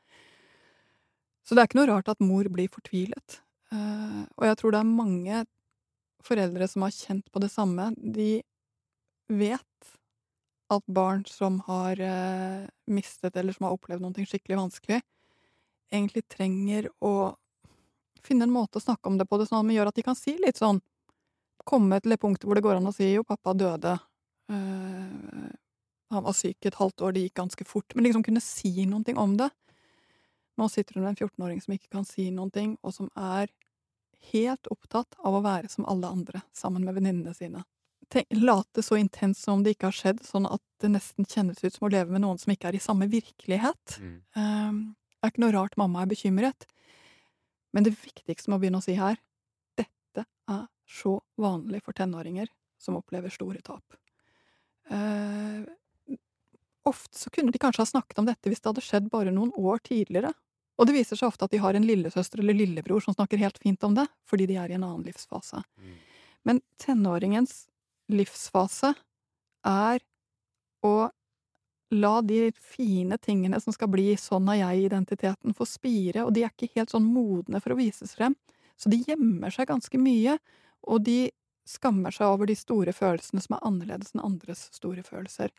Så 1.47 1.55
det 1.55 1.63
er 1.63 1.69
ikke 1.69 1.79
noe 1.79 1.91
rart 1.93 2.09
at 2.11 2.21
mor 2.25 2.49
blir 2.51 2.67
fortvilet. 2.73 3.39
Eh, 3.71 4.23
og 4.35 4.47
jeg 4.49 4.57
tror 4.59 4.73
det 4.75 4.81
er 4.81 4.89
mange 4.89 5.45
foreldre 6.27 6.69
som 6.69 6.85
har 6.87 6.95
kjent 6.95 7.31
på 7.33 7.43
det 7.43 7.51
samme. 7.53 7.91
De 7.97 8.43
vet 9.29 9.93
at 10.73 10.87
barn 10.91 11.23
som 11.31 11.61
har 11.69 12.01
eh, 12.03 12.67
mistet 12.91 13.37
eller 13.37 13.55
som 13.55 13.69
har 13.69 13.77
opplevd 13.77 14.03
noe 14.03 14.27
skikkelig 14.27 14.59
vanskelig, 14.59 15.01
egentlig 15.95 16.25
trenger 16.27 16.89
å 16.99 17.37
finne 18.27 18.49
en 18.49 18.55
måte 18.55 18.81
å 18.81 18.83
snakke 18.83 19.07
om 19.07 19.19
det 19.21 19.29
på 19.31 19.39
det 19.39 19.47
sånn 19.47 19.71
at 19.71 19.77
gjør 19.77 19.91
at 19.93 19.99
de 19.99 20.05
kan 20.07 20.19
si 20.19 20.37
litt 20.43 20.59
sånn 20.59 20.83
Komme 21.67 21.97
til 21.99 22.13
det 22.13 22.21
punktet 22.23 22.47
hvor 22.47 22.55
det 22.55 22.63
går 22.63 22.77
an 22.79 22.87
å 22.87 22.93
si 22.95 23.09
'jo, 23.11 23.25
pappa 23.27 23.51
døde'. 23.51 23.97
uh, 24.55 25.49
han 26.15 26.23
var 26.23 26.35
syk 26.37 26.67
et 26.69 26.79
halvt 26.79 27.03
år, 27.03 27.13
det 27.13 27.25
gikk 27.25 27.41
ganske 27.41 27.65
fort. 27.67 27.95
Men 27.95 28.05
liksom 28.07 28.23
kunne 28.23 28.41
si 28.41 28.71
ting 29.03 29.19
om 29.19 29.37
det. 29.37 29.49
Nå 30.57 30.69
sitter 30.71 30.95
hun 30.95 31.03
med 31.03 31.17
en 31.17 31.29
14-åring 31.29 31.61
som 31.61 31.75
ikke 31.75 31.91
kan 31.91 32.05
si 32.05 32.31
ting, 32.55 32.77
og 32.83 32.95
som 32.95 33.11
er 33.17 33.51
helt 34.33 34.69
opptatt 34.73 35.17
av 35.19 35.39
å 35.39 35.43
være 35.45 35.71
som 35.73 35.87
alle 35.89 36.11
andre, 36.11 36.43
sammen 36.57 36.85
med 36.87 36.97
venninnene 36.99 37.35
sine. 37.37 37.65
Tenk, 38.13 38.29
late 38.39 38.83
så 38.87 38.99
intenst 39.01 39.43
som 39.43 39.65
det 39.65 39.75
ikke 39.75 39.91
har 39.91 39.97
skjedd, 39.97 40.23
sånn 40.27 40.47
at 40.47 40.63
det 40.83 40.93
nesten 40.93 41.27
kjennes 41.27 41.63
ut 41.65 41.75
som 41.75 41.89
å 41.89 41.91
leve 41.91 42.15
med 42.15 42.23
noen 42.23 42.39
som 42.39 42.53
ikke 42.55 42.71
er 42.71 42.79
i 42.79 42.83
samme 42.83 43.09
virkelighet. 43.11 43.99
Mm. 43.99 44.17
Um, 44.39 44.81
det 45.17 45.27
er 45.27 45.35
ikke 45.35 45.43
noe 45.43 45.57
rart 45.57 45.79
mamma 45.81 46.05
er 46.05 46.11
bekymret. 46.13 46.69
Men 47.75 47.87
det 47.87 47.97
viktigste 47.99 48.51
med 48.51 48.59
å 48.59 48.63
begynne 48.63 48.81
å 48.81 48.85
si 48.85 48.95
her, 48.99 49.19
dette 49.79 50.23
er 50.25 50.63
så 50.87 51.17
vanlig 51.41 51.83
for 51.83 51.97
tenåringer 51.99 52.49
som 52.79 52.99
opplever 53.01 53.33
store 53.35 53.63
tap. 53.67 53.99
Uh, 54.87 55.67
ofte 56.87 57.19
så 57.19 57.33
kunne 57.35 57.51
de 57.51 57.59
kanskje 57.59 57.83
ha 57.83 57.91
snakket 57.91 58.21
om 58.23 58.29
dette 58.29 58.53
hvis 58.53 58.63
det 58.63 58.71
hadde 58.71 58.85
skjedd 58.87 59.11
bare 59.11 59.35
noen 59.35 59.51
år 59.59 59.83
tidligere. 59.83 60.31
Og 60.77 60.89
det 60.89 60.97
viser 60.97 61.19
seg 61.19 61.31
ofte 61.31 61.47
at 61.47 61.55
de 61.55 61.61
har 61.63 61.77
en 61.77 61.87
lillesøster 61.87 62.43
eller 62.43 62.57
lillebror 62.57 63.01
som 63.05 63.17
snakker 63.17 63.41
helt 63.41 63.59
fint 63.63 63.83
om 63.87 63.95
det, 63.97 64.05
fordi 64.29 64.49
de 64.51 64.59
er 64.61 64.73
i 64.73 64.77
en 64.77 64.85
annen 64.85 65.07
livsfase. 65.07 65.63
Mm. 65.81 65.95
Men 66.47 66.61
tenåringens 66.83 67.65
livsfase 68.13 68.93
er 69.67 70.05
å 70.85 71.09
la 71.95 72.21
de 72.23 72.51
fine 72.53 73.19
tingene 73.23 73.61
som 73.63 73.75
skal 73.75 73.91
bli 73.91 74.11
sånn 74.19 74.49
er 74.53 74.61
jeg-identiteten, 74.61 75.55
få 75.55 75.67
spire, 75.69 76.27
og 76.27 76.35
de 76.35 76.45
er 76.45 76.53
ikke 76.53 76.75
helt 76.81 76.93
sånn 76.93 77.07
modne 77.07 77.61
for 77.63 77.75
å 77.75 77.79
vises 77.79 78.15
frem. 78.19 78.35
Så 78.77 78.91
de 78.93 79.01
gjemmer 79.07 79.55
seg 79.55 79.71
ganske 79.71 79.99
mye, 80.01 80.37
og 80.87 81.05
de 81.07 81.31
skammer 81.67 82.15
seg 82.15 82.31
over 82.31 82.51
de 82.51 82.57
store 82.59 82.95
følelsene 82.95 83.43
som 83.43 83.57
er 83.57 83.67
annerledes 83.67 84.15
enn 84.15 84.25
andres 84.27 84.67
store 84.75 85.03
følelser. 85.07 85.55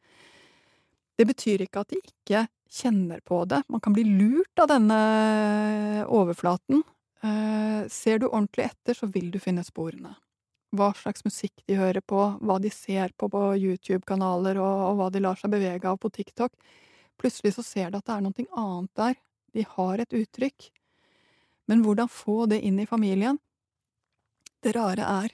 Det 1.17 1.25
betyr 1.25 1.63
ikke 1.65 1.81
at 1.81 1.93
de 1.93 1.99
ikke 2.03 2.45
kjenner 2.69 3.21
på 3.25 3.41
det. 3.49 3.63
Man 3.71 3.81
kan 3.81 3.95
bli 3.95 4.05
lurt 4.05 4.61
av 4.61 4.69
denne 4.69 4.97
overflaten. 6.05 6.83
Eh, 7.25 7.87
ser 7.89 8.19
du 8.19 8.27
ordentlig 8.27 8.67
etter, 8.67 8.97
så 8.97 9.09
vil 9.09 9.31
du 9.33 9.39
finne 9.41 9.65
sporene. 9.65 10.13
Hva 10.77 10.91
slags 10.99 11.23
musikk 11.25 11.63
de 11.65 11.77
hører 11.79 12.03
på, 12.03 12.19
hva 12.43 12.57
de 12.61 12.69
ser 12.73 13.13
på 13.17 13.29
på 13.31 13.43
YouTube-kanaler, 13.55 14.59
og, 14.61 14.99
hva 14.99 15.07
de 15.09 15.23
lar 15.23 15.39
seg 15.39 15.53
bevege 15.55 15.87
av 15.89 15.97
på 16.03 16.11
TikTok. 16.13 16.53
Plutselig 17.17 17.55
så 17.55 17.65
ser 17.65 17.91
de 17.91 18.01
at 18.01 18.05
det 18.05 18.17
er 18.17 18.25
noe 18.25 18.47
annet 18.51 18.93
der. 18.99 19.17
De 19.55 19.65
har 19.65 20.03
et 20.03 20.13
uttrykk. 20.13 20.69
Men 21.67 21.81
hvordan 21.83 22.11
få 22.11 22.45
det 22.51 22.61
inn 22.61 22.77
i 22.79 22.85
familien? 22.85 23.39
Det 24.61 24.75
rare 24.75 25.03
er 25.03 25.33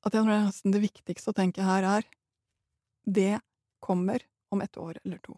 at 0.00 0.14
jeg 0.14 0.22
tror 0.24 0.30
nesten 0.30 0.72
det 0.72 0.84
viktigste 0.84 1.32
å 1.32 1.36
tenke 1.36 1.64
her 1.64 1.86
er 1.98 2.06
det 3.04 3.40
kommer 3.84 4.22
om 4.50 4.62
et 4.62 4.76
år 4.80 4.98
eller 5.04 5.18
to. 5.24 5.36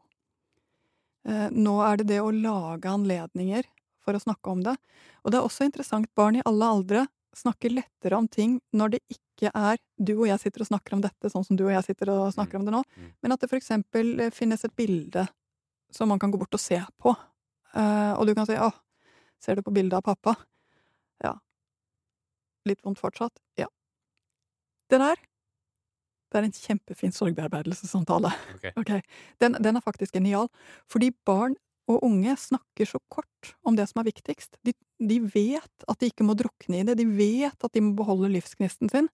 Eh, 1.28 1.48
nå 1.50 1.76
er 1.86 2.00
det 2.00 2.08
det 2.10 2.20
å 2.20 2.32
lage 2.34 2.90
anledninger 2.90 3.64
for 4.02 4.14
å 4.18 4.22
snakke 4.22 4.50
om 4.50 4.62
det. 4.66 4.76
Og 5.22 5.30
det 5.30 5.38
er 5.38 5.46
også 5.46 5.66
interessant, 5.68 6.08
barn 6.18 6.36
i 6.40 6.42
alle 6.48 6.66
aldre 6.66 7.04
snakker 7.36 7.72
lettere 7.72 8.18
om 8.18 8.26
ting 8.28 8.58
når 8.76 8.96
det 8.96 9.00
ikke 9.14 9.52
er 9.54 9.78
du 9.96 10.12
og 10.18 10.26
jeg 10.28 10.40
sitter 10.42 10.64
og 10.64 10.68
snakker 10.68 10.96
om 10.96 11.04
dette, 11.04 11.30
sånn 11.32 11.46
som 11.46 11.56
du 11.56 11.64
og 11.64 11.72
jeg 11.72 11.86
sitter 11.86 12.10
og 12.12 12.32
snakker 12.34 12.58
om 12.58 12.66
det 12.66 12.74
nå, 12.74 12.82
Mm. 12.96 13.12
men 13.22 13.32
at 13.32 13.40
det 13.40 13.48
for 13.48 13.56
eksempel 13.56 14.20
eh, 14.20 14.30
finnes 14.30 14.64
et 14.64 14.74
bilde 14.76 15.28
som 15.90 16.08
man 16.08 16.18
kan 16.18 16.30
gå 16.30 16.38
bort 16.38 16.52
og 16.54 16.60
se 16.60 16.80
på. 17.00 17.16
Eh, 17.74 18.12
og 18.18 18.26
du 18.26 18.34
kan 18.34 18.46
si 18.46 18.52
'Å, 18.52 18.72
ser 19.40 19.54
du 19.56 19.62
på 19.62 19.72
bildet 19.72 19.94
av 19.94 20.02
pappa?' 20.02 20.36
Ja. 21.24 21.38
Litt 22.66 22.82
vondt 22.82 22.98
fortsatt? 22.98 23.32
Ja. 23.56 23.66
Det 24.90 24.98
der, 24.98 25.16
Det 26.32 26.40
er 26.40 26.48
en 26.48 26.54
kjempefin 26.56 27.12
sorgbearbeidelsessamtale. 27.12 28.32
Okay. 28.56 28.72
okay. 28.80 29.02
den, 29.42 29.58
den 29.60 29.76
er 29.76 29.84
faktisk 29.84 30.16
genial. 30.16 30.48
Fordi 30.90 31.10
barn 31.28 31.58
og 31.90 32.04
unge 32.06 32.34
snakker 32.38 32.88
så 32.88 33.00
kort 33.12 33.52
om 33.66 33.76
det 33.76 33.88
som 33.90 34.00
er 34.00 34.08
viktigst. 34.08 34.56
De, 34.64 34.72
de 35.02 35.18
vet 35.26 35.86
at 35.88 36.00
de 36.00 36.08
ikke 36.08 36.26
må 36.26 36.36
drukne 36.38 36.80
i 36.80 36.86
det. 36.88 36.96
De 37.00 37.06
vet 37.08 37.66
at 37.66 37.74
de 37.74 37.82
må 37.84 37.92
beholde 37.98 38.30
livsgnisten 38.32 38.90
sin. 38.92 39.10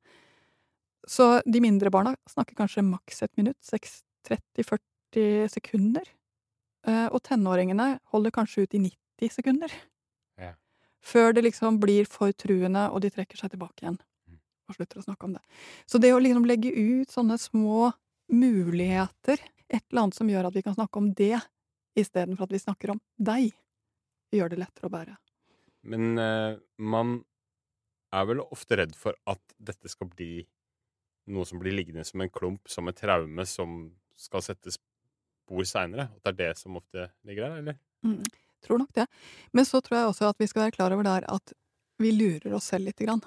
Så 1.08 1.38
de 1.48 1.62
mindre 1.64 1.90
barna 1.90 2.14
snakker 2.28 2.58
kanskje 2.58 2.84
maks 2.86 3.24
et 3.24 3.34
minutt. 3.40 3.58
30-40 4.28 5.48
sekunder. 5.50 6.04
Eh, 6.86 7.06
og 7.08 7.22
tenåringene 7.26 7.94
holder 8.12 8.34
kanskje 8.34 8.66
ut 8.66 8.76
i 8.76 8.82
90 8.84 9.34
sekunder. 9.40 9.72
Ja. 10.38 10.52
Før 11.00 11.32
det 11.34 11.46
liksom 11.48 11.80
blir 11.82 12.08
for 12.10 12.32
truende, 12.36 12.88
og 12.92 13.02
de 13.02 13.10
trekker 13.14 13.40
seg 13.40 13.54
tilbake 13.54 13.84
igjen. 13.84 13.98
Og 14.68 14.76
slutter 14.76 15.00
å 15.00 15.06
snakke 15.06 15.28
om 15.28 15.36
det. 15.36 15.44
Så 15.88 16.00
det 16.02 16.12
å 16.12 16.20
liksom 16.20 16.44
legge 16.48 16.72
ut 16.72 17.12
sånne 17.12 17.38
små 17.40 17.92
muligheter, 18.28 19.40
et 19.68 19.84
eller 19.88 20.02
annet 20.02 20.18
som 20.18 20.28
gjør 20.28 20.50
at 20.50 20.56
vi 20.56 20.64
kan 20.66 20.76
snakke 20.76 21.00
om 21.00 21.08
det, 21.16 21.38
istedenfor 21.98 22.48
at 22.48 22.52
vi 22.52 22.60
snakker 22.60 22.92
om 22.92 23.00
deg, 23.16 23.54
gjør 24.34 24.52
det 24.52 24.60
lettere 24.60 24.90
å 24.90 24.92
bære. 24.92 25.16
Men 25.88 26.20
eh, 26.20 26.58
man 26.76 27.18
er 28.12 28.28
vel 28.28 28.42
ofte 28.44 28.78
redd 28.80 28.94
for 28.96 29.16
at 29.28 29.40
dette 29.56 29.90
skal 29.92 30.10
bli 30.12 30.42
noe 31.32 31.44
som 31.48 31.60
blir 31.60 31.76
liggende 31.76 32.04
som 32.08 32.22
en 32.24 32.32
klump, 32.32 32.68
som 32.68 32.88
et 32.88 32.96
traume 32.96 33.44
som 33.48 33.80
skal 34.18 34.44
sette 34.44 34.72
spor 34.74 35.64
seinere. 35.68 36.08
At 36.16 36.24
det 36.24 36.34
er 36.34 36.38
det 36.40 36.60
som 36.60 36.76
ofte 36.80 37.10
ligger 37.28 37.48
der, 37.48 37.58
eller? 37.62 37.80
Mm, 38.04 38.22
tror 38.64 38.84
nok 38.84 38.92
det. 38.96 39.08
Men 39.52 39.68
så 39.68 39.82
tror 39.84 39.98
jeg 39.98 40.12
også 40.12 40.30
at 40.32 40.40
vi 40.40 40.48
skal 40.50 40.66
være 40.66 40.76
klar 40.78 40.94
over 40.96 41.06
der 41.08 41.28
at 41.28 41.52
vi 41.98 42.14
lurer 42.14 42.54
oss 42.56 42.70
selv 42.72 42.88
lite 42.88 43.04
grann. 43.04 43.24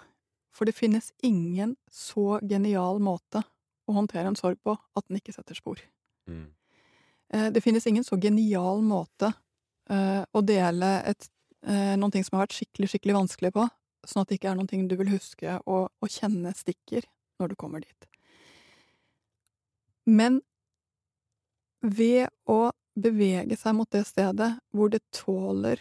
For 0.52 0.68
det 0.68 0.76
finnes 0.76 1.12
ingen 1.24 1.76
så 1.92 2.40
genial 2.44 3.00
måte 3.04 3.44
å 3.88 3.96
håndtere 3.96 4.32
en 4.32 4.40
sorg 4.40 4.60
på 4.64 4.76
at 4.76 5.08
den 5.08 5.20
ikke 5.20 5.34
setter 5.36 5.58
spor. 5.58 5.80
Mm. 6.30 6.50
Eh, 7.34 7.52
Det 7.52 7.62
finnes 7.64 7.88
ingen 7.88 8.04
så 8.04 8.18
genial 8.20 8.82
måte 8.84 9.34
eh, 9.90 10.24
å 10.32 10.42
dele 10.42 10.92
et, 11.08 11.30
eh, 11.66 11.96
noen 11.98 12.12
ting 12.12 12.24
som 12.24 12.38
har 12.38 12.48
vært 12.48 12.60
skikkelig, 12.60 12.92
skikkelig 12.92 13.18
vanskelig 13.22 13.54
på, 13.56 13.68
sånn 14.08 14.24
at 14.24 14.32
det 14.32 14.40
ikke 14.40 14.52
er 14.52 14.60
noen 14.60 14.70
ting 14.70 14.88
du 14.88 14.98
vil 15.00 15.14
huske 15.14 15.58
og, 15.66 15.90
og 16.02 16.12
kjenne 16.12 16.54
stikker 16.58 17.08
når 17.40 17.54
du 17.54 17.56
kommer 17.60 17.84
dit. 17.84 18.08
Men 20.06 20.42
ved 21.82 22.28
å 22.50 22.72
bevege 23.00 23.56
seg 23.58 23.76
mot 23.78 23.90
det 23.94 24.04
stedet 24.10 24.52
hvor 24.76 24.92
det 24.92 25.02
tåler 25.16 25.80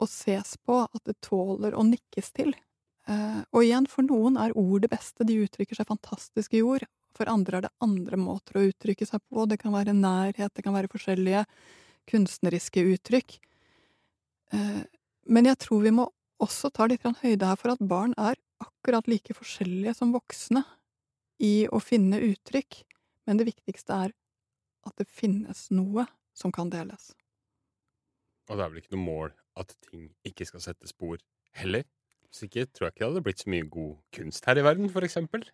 å 0.00 0.06
ses 0.08 0.54
på, 0.64 0.84
at 0.86 1.02
det 1.04 1.18
tåler 1.24 1.74
å 1.76 1.84
nikkes 1.84 2.30
til 2.36 2.54
Og 3.08 3.64
igjen, 3.64 3.86
for 3.90 4.06
noen 4.06 4.36
er 4.38 4.52
ord 4.58 4.84
det 4.84 4.90
beste, 4.92 5.24
de 5.26 5.40
uttrykker 5.42 5.78
seg 5.78 5.88
fantastisk 5.88 6.52
i 6.54 6.62
ord. 6.62 6.84
For 7.16 7.30
andre 7.30 7.58
er 7.58 7.66
det 7.66 7.72
andre 7.82 8.18
måter 8.20 8.58
å 8.60 8.64
uttrykke 8.68 9.06
seg 9.08 9.22
på. 9.26 9.46
Det 9.50 9.58
kan 9.62 9.74
være 9.74 9.96
nærhet, 9.96 10.52
det 10.54 10.64
kan 10.66 10.76
være 10.76 10.90
forskjellige 10.92 11.44
kunstneriske 12.10 12.84
uttrykk. 12.94 13.38
Eh, 14.52 14.82
Men 15.30 15.46
jeg 15.46 15.58
tror 15.62 15.82
vi 15.84 15.92
må 15.94 16.08
også 16.40 16.70
ta 16.72 16.86
litt 16.88 17.04
høyde 17.04 17.46
her 17.46 17.58
for 17.60 17.74
at 17.74 17.82
barn 17.84 18.14
er 18.18 18.38
akkurat 18.60 19.06
like 19.06 19.34
forskjellige 19.36 19.94
som 19.94 20.14
voksne 20.14 20.64
i 21.40 21.68
å 21.70 21.78
finne 21.80 22.18
uttrykk, 22.20 22.82
men 23.26 23.38
det 23.38 23.46
viktigste 23.46 23.94
er 23.94 24.14
at 24.88 24.96
det 24.96 25.06
finnes 25.08 25.68
noe 25.70 26.06
som 26.34 26.52
kan 26.52 26.72
deles. 26.72 27.12
Og 28.48 28.56
det 28.56 28.64
er 28.64 28.72
vel 28.72 28.82
ikke 28.82 28.96
noe 28.96 29.04
mål 29.06 29.30
at 29.60 29.76
ting 29.86 30.08
ikke 30.26 30.48
skal 30.48 30.64
sette 30.64 30.88
spor 30.90 31.20
heller? 31.60 31.84
Ikke 32.30 32.66
tror 32.70 32.88
jeg 32.88 32.94
ikke 32.94 33.02
det 33.02 33.08
hadde 33.08 33.24
blitt 33.26 33.42
så 33.42 33.50
mye 33.52 33.66
god 33.68 33.96
kunst 34.14 34.46
her 34.48 34.60
i 34.60 34.64
verden, 34.64 34.90
for 34.92 35.04
eksempel. 35.06 35.44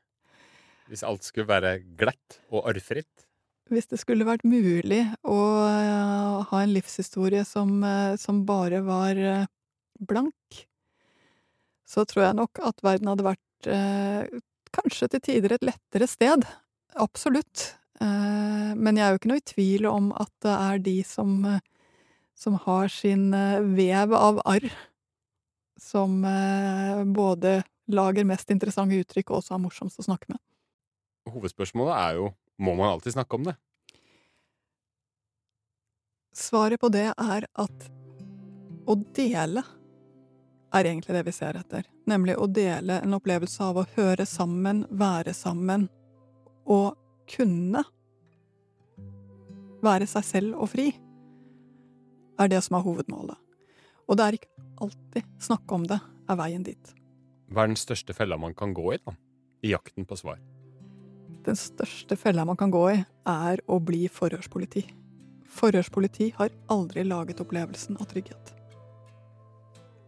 Hvis 0.91 1.03
alt 1.07 1.25
skulle 1.27 1.49
være 1.49 1.81
glatt 1.99 2.39
og 2.53 2.69
arrfritt. 2.71 3.27
Hvis 3.73 3.89
det 3.91 3.99
skulle 3.99 4.27
vært 4.29 4.45
mulig 4.47 5.01
å 5.27 5.39
eh, 5.67 6.43
ha 6.47 6.61
en 6.63 6.75
livshistorie 6.75 7.43
som, 7.49 7.81
eh, 7.83 8.15
som 8.21 8.45
bare 8.47 8.85
var 8.87 9.19
eh, 9.19 9.49
blank, 9.99 10.61
så 11.87 12.05
tror 12.07 12.29
jeg 12.29 12.39
nok 12.39 12.61
at 12.69 12.85
verden 12.87 13.11
hadde 13.11 13.27
vært 13.27 13.71
eh, 13.73 14.39
kanskje 14.77 15.11
til 15.17 15.25
tider 15.27 15.57
et 15.57 15.67
lettere 15.67 16.07
sted. 16.11 16.47
Absolutt. 16.95 17.73
Eh, 17.99 18.71
men 18.79 19.01
jeg 19.01 19.09
er 19.09 19.17
jo 19.17 19.23
ikke 19.23 19.33
noe 19.33 19.43
i 19.43 19.49
tvil 19.51 19.91
om 19.91 20.13
at 20.15 20.31
det 20.47 20.55
er 20.55 20.85
de 20.87 20.97
som, 21.09 21.41
som 22.39 22.61
har 22.69 22.93
sin 22.93 23.33
vev 23.75 24.15
av 24.15 24.39
arr, 24.47 24.71
som 25.81 26.25
eh, 26.25 27.05
både 27.05 27.61
lager 27.93 28.27
mest 28.27 28.51
interessante 28.51 28.99
uttrykk 28.99 29.31
og 29.31 29.41
også 29.41 29.55
er 29.57 29.63
morsomst 29.63 30.01
å 30.03 30.07
snakke 30.07 30.33
med. 30.33 30.41
Hovedspørsmålet 31.31 31.97
er 31.97 32.19
jo 32.21 32.33
må 32.57 32.75
man 32.75 32.95
alltid 32.95 33.13
snakke 33.13 33.37
om 33.37 33.45
det? 33.45 33.57
Svaret 36.37 36.81
på 36.81 36.89
det 36.93 37.09
er 37.13 37.47
at 37.53 37.89
å 38.87 38.95
dele 39.17 39.63
er 40.77 40.89
egentlig 40.89 41.17
det 41.17 41.25
vi 41.27 41.35
ser 41.35 41.59
etter. 41.59 41.87
Nemlig 42.09 42.37
å 42.37 42.49
dele 42.49 43.01
en 43.03 43.17
opplevelse 43.17 43.65
av 43.65 43.81
å 43.81 43.87
høre 43.97 44.27
sammen, 44.29 44.85
være 44.91 45.35
sammen, 45.37 45.89
og 46.67 46.97
kunne 47.31 47.83
være 49.85 50.09
seg 50.11 50.27
selv 50.27 50.61
og 50.61 50.71
fri, 50.73 50.91
er 52.37 52.51
det 52.53 52.61
som 52.65 52.77
er 52.79 52.85
hovedmålet. 52.85 53.39
Og 54.07 54.19
det 54.19 54.27
er 54.27 54.39
ikke 54.39 54.56
alltid 54.83 55.27
snakke 55.43 55.79
om 55.79 55.87
det 55.89 55.99
er 56.27 56.39
veien 56.39 56.67
dit. 56.67 56.93
Hva 57.53 57.65
er 57.65 57.73
den 57.73 57.79
største 57.79 58.15
fella 58.17 58.39
man 58.41 58.55
kan 58.59 58.75
gå 58.75 58.95
i, 58.97 59.01
da? 59.03 59.15
I 59.65 59.73
jakten 59.73 60.07
på 60.07 60.19
svar. 60.19 60.41
Den 61.47 61.59
største 61.59 62.19
fella 62.19 62.45
man 62.47 62.59
kan 62.59 62.73
gå 62.75 62.83
i, 62.91 62.99
er 63.31 63.63
å 63.71 63.79
bli 63.83 64.07
forhørspoliti. 64.11 64.83
Forhørspoliti 65.57 66.33
har 66.37 66.51
aldri 66.73 67.05
laget 67.07 67.41
opplevelsen 67.43 68.01
av 68.03 68.11
trygghet. 68.11 68.53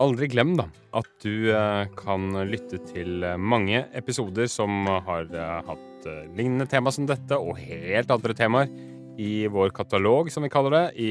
Aldri 0.03 0.29
glem 0.31 0.53
da, 0.59 0.69
at 0.99 1.09
du 1.25 1.51
eh, 1.51 1.85
kan 1.99 2.31
lytte 2.47 2.79
til 2.91 3.25
eh, 3.27 3.39
mange 3.39 3.85
episoder 3.99 4.47
som 4.51 4.87
har 4.87 5.27
eh, 5.27 5.57
hatt 5.67 6.07
lignende 6.39 6.69
tema 6.71 6.93
som 6.95 7.07
dette, 7.09 7.35
og 7.35 7.59
helt 7.59 8.11
andre 8.15 8.35
temaer, 8.39 8.71
i 9.19 9.49
vår 9.51 9.73
katalog, 9.75 10.31
som 10.31 10.45
vi 10.47 10.51
kaller 10.53 10.75
det. 10.77 10.85
I 11.03 11.11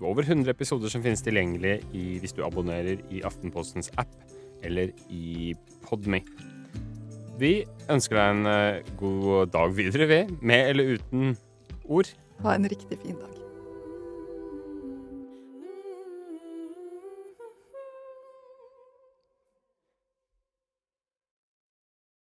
over 0.00 0.24
100 0.24 0.50
episoder 0.54 0.92
som 0.92 1.04
finnes 1.04 1.22
tilgjengelig 1.24 1.80
i, 1.92 2.06
hvis 2.22 2.34
du 2.36 2.42
abonnerer 2.46 3.02
i 3.12 3.20
Aftenpostens 3.28 3.92
app 4.00 4.14
eller 4.64 4.92
i 5.12 5.52
Podme. 5.84 6.22
Vi 7.40 7.54
ønsker 7.90 8.18
deg 8.18 8.32
en 8.32 8.48
eh, 8.48 8.90
god 9.00 9.52
dag 9.52 9.72
videre, 9.76 10.08
vi, 10.08 10.20
med 10.40 10.72
eller 10.72 10.96
uten 10.96 11.36
ord. 11.84 12.12
Ha 12.44 12.56
en 12.56 12.68
riktig 12.70 13.00
fin 13.02 13.18
dag. 13.18 13.38